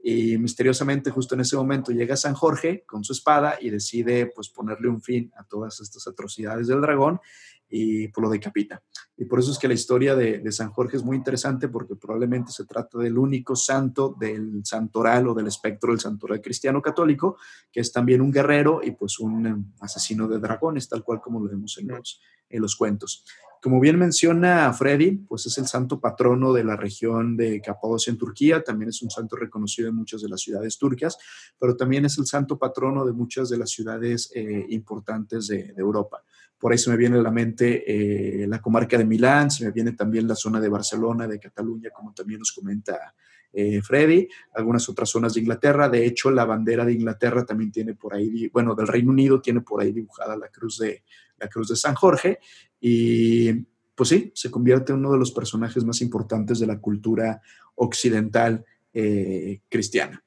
[0.00, 4.48] y misteriosamente justo en ese momento llega San Jorge con su espada y decide pues
[4.48, 7.20] ponerle un fin a todas estas atrocidades del dragón
[7.68, 8.82] y pues lo decapita.
[9.16, 12.52] Y por eso es que la historia de, San Jorge es muy interesante porque probablemente
[12.52, 17.36] se trata del único santo del santoral o del espectro del santoral cristiano católico,
[17.70, 21.48] que es también un guerrero y pues un asesino de dragones, tal cual como lo
[21.48, 23.24] vemos en los, en los cuentos.
[23.60, 28.18] Como bien menciona Freddy, pues es el santo patrono de la región de Capadocia en
[28.18, 31.18] Turquía, también es un santo reconocido en muchas de las ciudades turcas,
[31.58, 36.22] pero también es el santo patrono de muchas de las ciudades eh, importantes de, Europa.
[36.58, 39.92] Por eso me viene a la mente eh, la comarca de Milán, se me viene
[39.92, 43.14] también la zona de Barcelona, de Cataluña, como también nos comenta
[43.52, 45.88] eh, Freddy, algunas otras zonas de Inglaterra.
[45.88, 49.60] De hecho, la bandera de Inglaterra también tiene por ahí, bueno, del Reino Unido tiene
[49.62, 51.02] por ahí dibujada la cruz de,
[51.38, 52.38] la cruz de San Jorge.
[52.80, 53.52] Y
[53.94, 57.42] pues sí, se convierte en uno de los personajes más importantes de la cultura
[57.74, 58.64] occidental
[58.94, 60.22] eh, cristiana.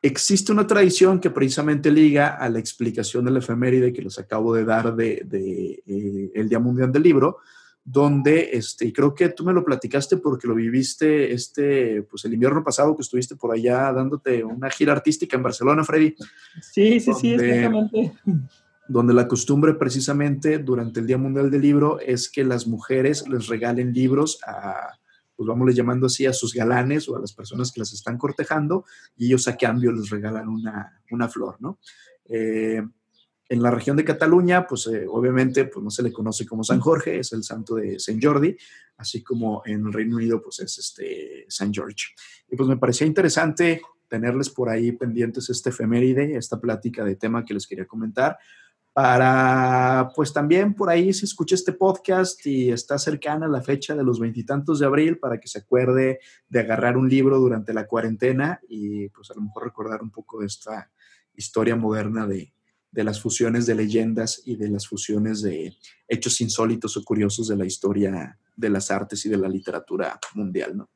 [0.00, 4.54] Existe una tradición que precisamente liga a la explicación de la efeméride que les acabo
[4.54, 7.38] de dar de, eh, el Día Mundial del Libro,
[7.84, 12.34] donde, este, y creo que tú me lo platicaste porque lo viviste este, pues el
[12.34, 16.14] invierno pasado que estuviste por allá dándote una gira artística en Barcelona, Freddy.
[16.60, 18.12] Sí, sí, sí, exactamente.
[18.88, 23.46] Donde la costumbre precisamente durante el Día Mundial del Libro es que las mujeres les
[23.46, 24.98] regalen libros a,
[25.36, 28.84] pues vamos llamando así, a sus galanes o a las personas que las están cortejando
[29.16, 31.78] y ellos a cambio les regalan una, una flor, ¿no?
[32.26, 32.82] Eh,
[33.48, 36.80] en la región de Cataluña, pues eh, obviamente pues no se le conoce como San
[36.80, 38.56] Jorge, es el santo de San Jordi,
[38.96, 42.14] así como en el Reino Unido pues es este San George.
[42.50, 47.44] Y pues me parecía interesante tenerles por ahí pendientes este efeméride, esta plática de tema
[47.44, 48.38] que les quería comentar,
[48.92, 54.04] para pues también por ahí si escucha este podcast y está cercana la fecha de
[54.04, 58.60] los veintitantos de abril para que se acuerde de agarrar un libro durante la cuarentena
[58.68, 60.90] y pues a lo mejor recordar un poco de esta
[61.34, 62.52] historia moderna de,
[62.90, 65.74] de las fusiones de leyendas y de las fusiones de
[66.06, 70.76] hechos insólitos o curiosos de la historia de las artes y de la literatura mundial,
[70.76, 70.90] ¿no?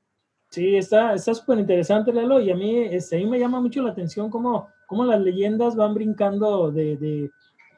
[0.51, 3.91] Sí, está súper interesante, Lalo, y a mí, este, a mí me llama mucho la
[3.91, 7.31] atención cómo, cómo las leyendas van brincando de,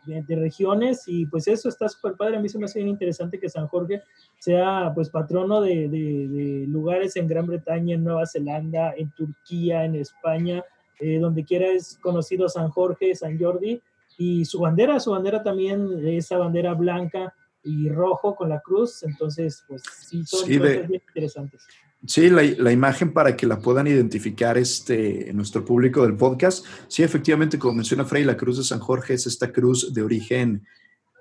[0.04, 2.36] de, regiones y pues eso está súper padre.
[2.36, 4.02] A mí se me hace bien interesante que San Jorge
[4.38, 9.94] sea pues patrono de, de, lugares en Gran Bretaña, en Nueva Zelanda, en Turquía, en
[9.96, 10.64] España,
[11.00, 13.80] eh, donde quiera es conocido San Jorge, San Jordi,
[14.16, 17.32] y su bandera, su bandera también, esa bandera blanca
[17.62, 21.66] y rojo con la cruz, entonces, pues sí, son sí, bien interesantes.
[22.06, 26.64] Sí, la, imagen para que la puedan identificar este, nuestro público del podcast.
[26.86, 30.64] Sí, efectivamente, como menciona Frey, la cruz de San Jorge es esta cruz de origen,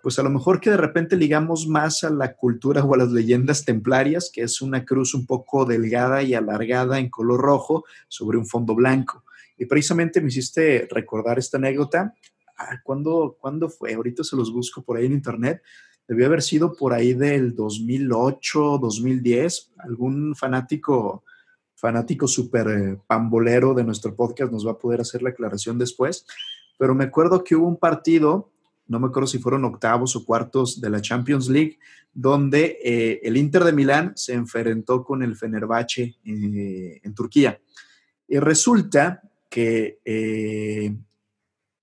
[0.04, 3.12] pues a lo mejor que de repente ligamos más a la cultura o a las
[3.12, 8.38] leyendas templarias, que es una cruz un poco delgada y alargada en color rojo sobre
[8.38, 9.24] un fondo blanco.
[9.58, 12.14] Y precisamente me hiciste recordar esta anécdota
[12.58, 13.94] ah, ¿cuándo, ¿cuándo fue?
[13.94, 15.62] Ahorita se los busco por ahí en internet.
[16.08, 19.74] Debió haber sido por ahí del 2008, 2010.
[19.80, 21.24] Algún fanático,
[21.76, 26.26] fanático súper eh, pambolero de nuestro podcast nos va a poder hacer la aclaración después.
[26.78, 28.52] Pero me acuerdo que hubo un partido,
[28.88, 31.78] no me acuerdo si fueron octavos o cuartos de la Champions League,
[32.14, 37.60] donde eh, el Inter de Milán se enfrentó con el Fenerbahce eh, en Turquía.
[38.30, 40.00] Y resulta que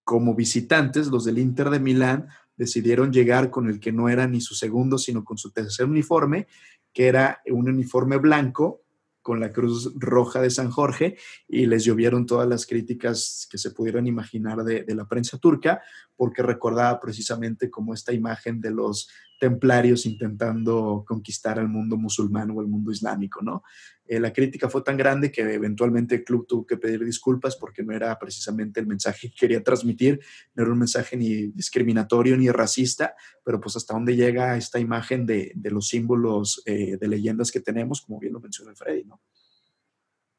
[0.05, 4.41] como visitantes, los del Inter de Milán decidieron llegar con el que no era ni
[4.41, 6.47] su segundo, sino con su tercer uniforme,
[6.93, 8.83] que era un uniforme blanco
[9.25, 11.17] con la cruz roja de San Jorge
[11.49, 15.81] y les llovieron todas las críticas que se pudieran imaginar de, de la prensa turca,
[16.15, 19.09] porque recordaba precisamente como esta imagen de los
[19.45, 23.63] templarios intentando conquistar al mundo musulmán o el mundo islámico, ¿no?
[24.07, 27.83] Eh, la crítica fue tan grande que eventualmente el club tuvo que pedir disculpas porque
[27.83, 30.19] no era precisamente el mensaje que quería transmitir,
[30.55, 33.15] no era un mensaje ni discriminatorio ni racista,
[33.45, 38.01] pero pues hasta dónde llega esta imagen de, los símbolos eh, de leyendas que tenemos,
[38.01, 39.21] como bien lo mencionó Freddy, ¿no?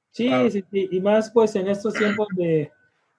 [0.10, 2.72] Sí, sí, sí, y más pues en estos tiempos de,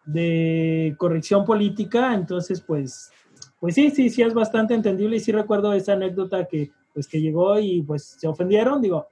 [0.05, 3.13] de corrección política, entonces pues
[3.61, 7.21] pues sí, sí, sí es bastante entendible y sí recuerdo esa anécdota que pues que
[7.21, 9.07] llegó y pues se ofendieron, digo,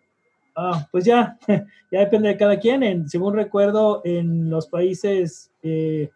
[0.57, 1.39] ah, pues ya,
[1.93, 2.83] ya depende de cada quien.
[2.83, 6.11] En, según recuerdo, en los países eh,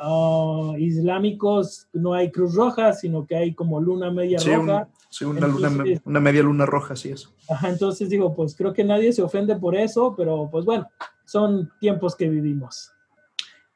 [0.00, 4.88] ah, islámicos no hay cruz roja, sino que hay como luna media roja.
[5.08, 7.28] sí, una, luna, una media luna roja, sí es.
[7.48, 10.88] Ajá, entonces digo, pues creo que nadie se ofende por eso, pero pues bueno,
[11.24, 12.93] son tiempos que vivimos.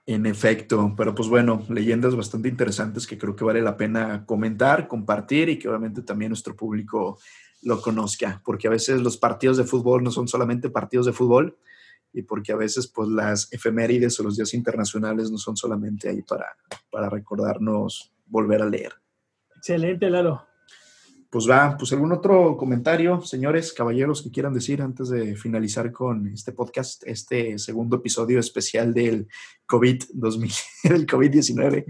[0.09, 4.89] En efecto, pero pues bueno, leyendas bastante interesantes que creo que vale la pena comentar,
[4.89, 7.19] compartir y que obviamente también nuestro público
[7.61, 11.59] lo conozca, porque a veces los partidos de fútbol no son solamente partidos de fútbol
[12.15, 16.23] y porque a veces pues las efemérides o los días internacionales no son solamente ahí
[16.23, 16.57] para,
[16.91, 18.95] para recordarnos volver a leer.
[19.57, 20.43] Excelente, Lalo.
[21.31, 26.26] Pues va, pues algún otro comentario, señores, caballeros, que quieran decir antes de finalizar con
[26.29, 29.29] este podcast, este segundo episodio especial del
[29.68, 31.85] COVID-2000, el COVID-19.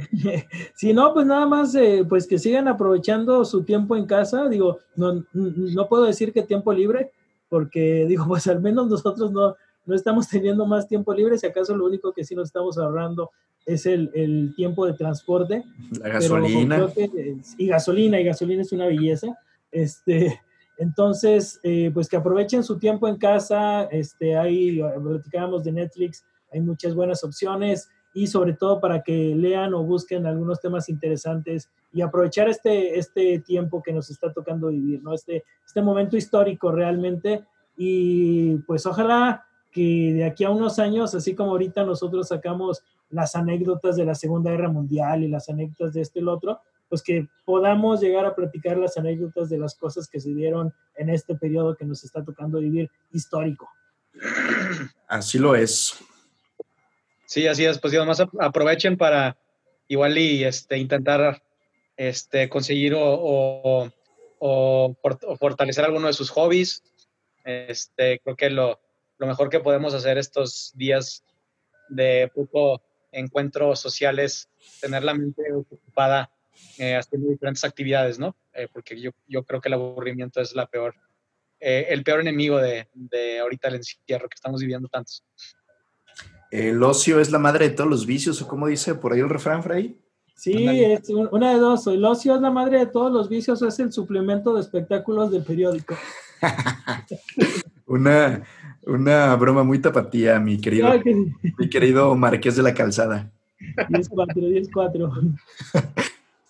[0.75, 4.49] Sí, no, pues nada más, eh, pues que sigan aprovechando su tiempo en casa.
[4.49, 7.13] Digo, no, no puedo decir que tiempo libre,
[7.49, 9.55] porque digo, pues al menos nosotros no,
[9.89, 13.31] no estamos teniendo más tiempo libre, si acaso lo único que sí nos estamos ahorrando
[13.67, 15.65] es el, el tiempo de transporte.
[16.01, 16.89] La gasolina.
[17.59, 19.37] y gasolina, y gasolina es una belleza.
[19.71, 20.41] Este,
[20.79, 23.85] entonces, eh, pues que aprovechen su tiempo en casa.
[23.85, 29.75] Este, ahí platicábamos de Netflix, hay muchas buenas opciones y sobre todo para que lean
[29.75, 35.03] o busquen algunos temas interesantes y aprovechar este, este tiempo que nos está tocando vivir,
[35.03, 35.13] ¿no?
[35.13, 37.45] Este, este momento histórico realmente.
[37.77, 43.37] Y pues ojalá que de aquí a unos años, así como ahorita nosotros sacamos las
[43.37, 47.03] anécdotas de la Segunda Guerra Mundial y las anécdotas de este y el otro, pues
[47.03, 51.35] que podamos llegar a platicar las anécdotas de las cosas que se dieron en este
[51.35, 53.69] periodo que nos está tocando vivir histórico.
[55.07, 55.95] Así lo es.
[57.27, 57.79] Sí, así es.
[57.79, 59.37] Pues además aprovechen para
[59.87, 61.43] igual y este, intentar
[61.97, 63.91] este, conseguir o,
[64.39, 64.97] o,
[65.39, 66.83] fortalecer alguno de sus hobbies.
[67.45, 68.81] Este, creo que lo,
[69.19, 71.25] lo mejor que podemos hacer estos días
[71.89, 74.49] de poco encuentros sociales,
[74.81, 76.31] tener la mente ocupada
[76.79, 78.37] eh, haciendo diferentes actividades, ¿no?
[78.53, 80.95] Eh, porque yo, yo, creo que el aburrimiento es la peor,
[81.61, 85.25] eh, el peor enemigo de, de, ahorita el encierro que estamos viviendo tantos.
[86.51, 89.29] El ocio es la madre de todos los vicios, o como dice por ahí el
[89.29, 90.01] refrán, Fray.
[90.35, 91.89] Sí, es una de dos.
[91.89, 95.43] El ocio es la madre de todos los vicios, es el suplemento de espectáculos del
[95.43, 95.97] periódico.
[97.87, 98.45] una,
[98.89, 100.89] una broma muy tapatía, mi querido,
[101.59, 103.31] mi querido Marqués de la Calzada.
[103.77, 105.39] 10-4, 10-4.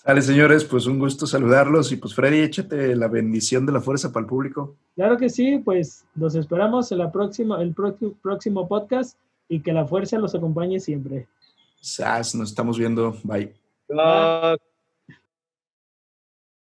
[0.07, 4.11] Vale, señores, pues un gusto saludarlos y pues Freddy, échate la bendición de la fuerza
[4.11, 4.77] para el público.
[4.95, 9.19] Claro que sí, pues los esperamos en la próxima, el próximo podcast
[9.51, 11.27] y que la fuerza los acompañe siempre.
[11.81, 13.17] Sas, nos estamos viendo.
[13.23, 13.53] Bye.
[13.89, 14.59] Bye.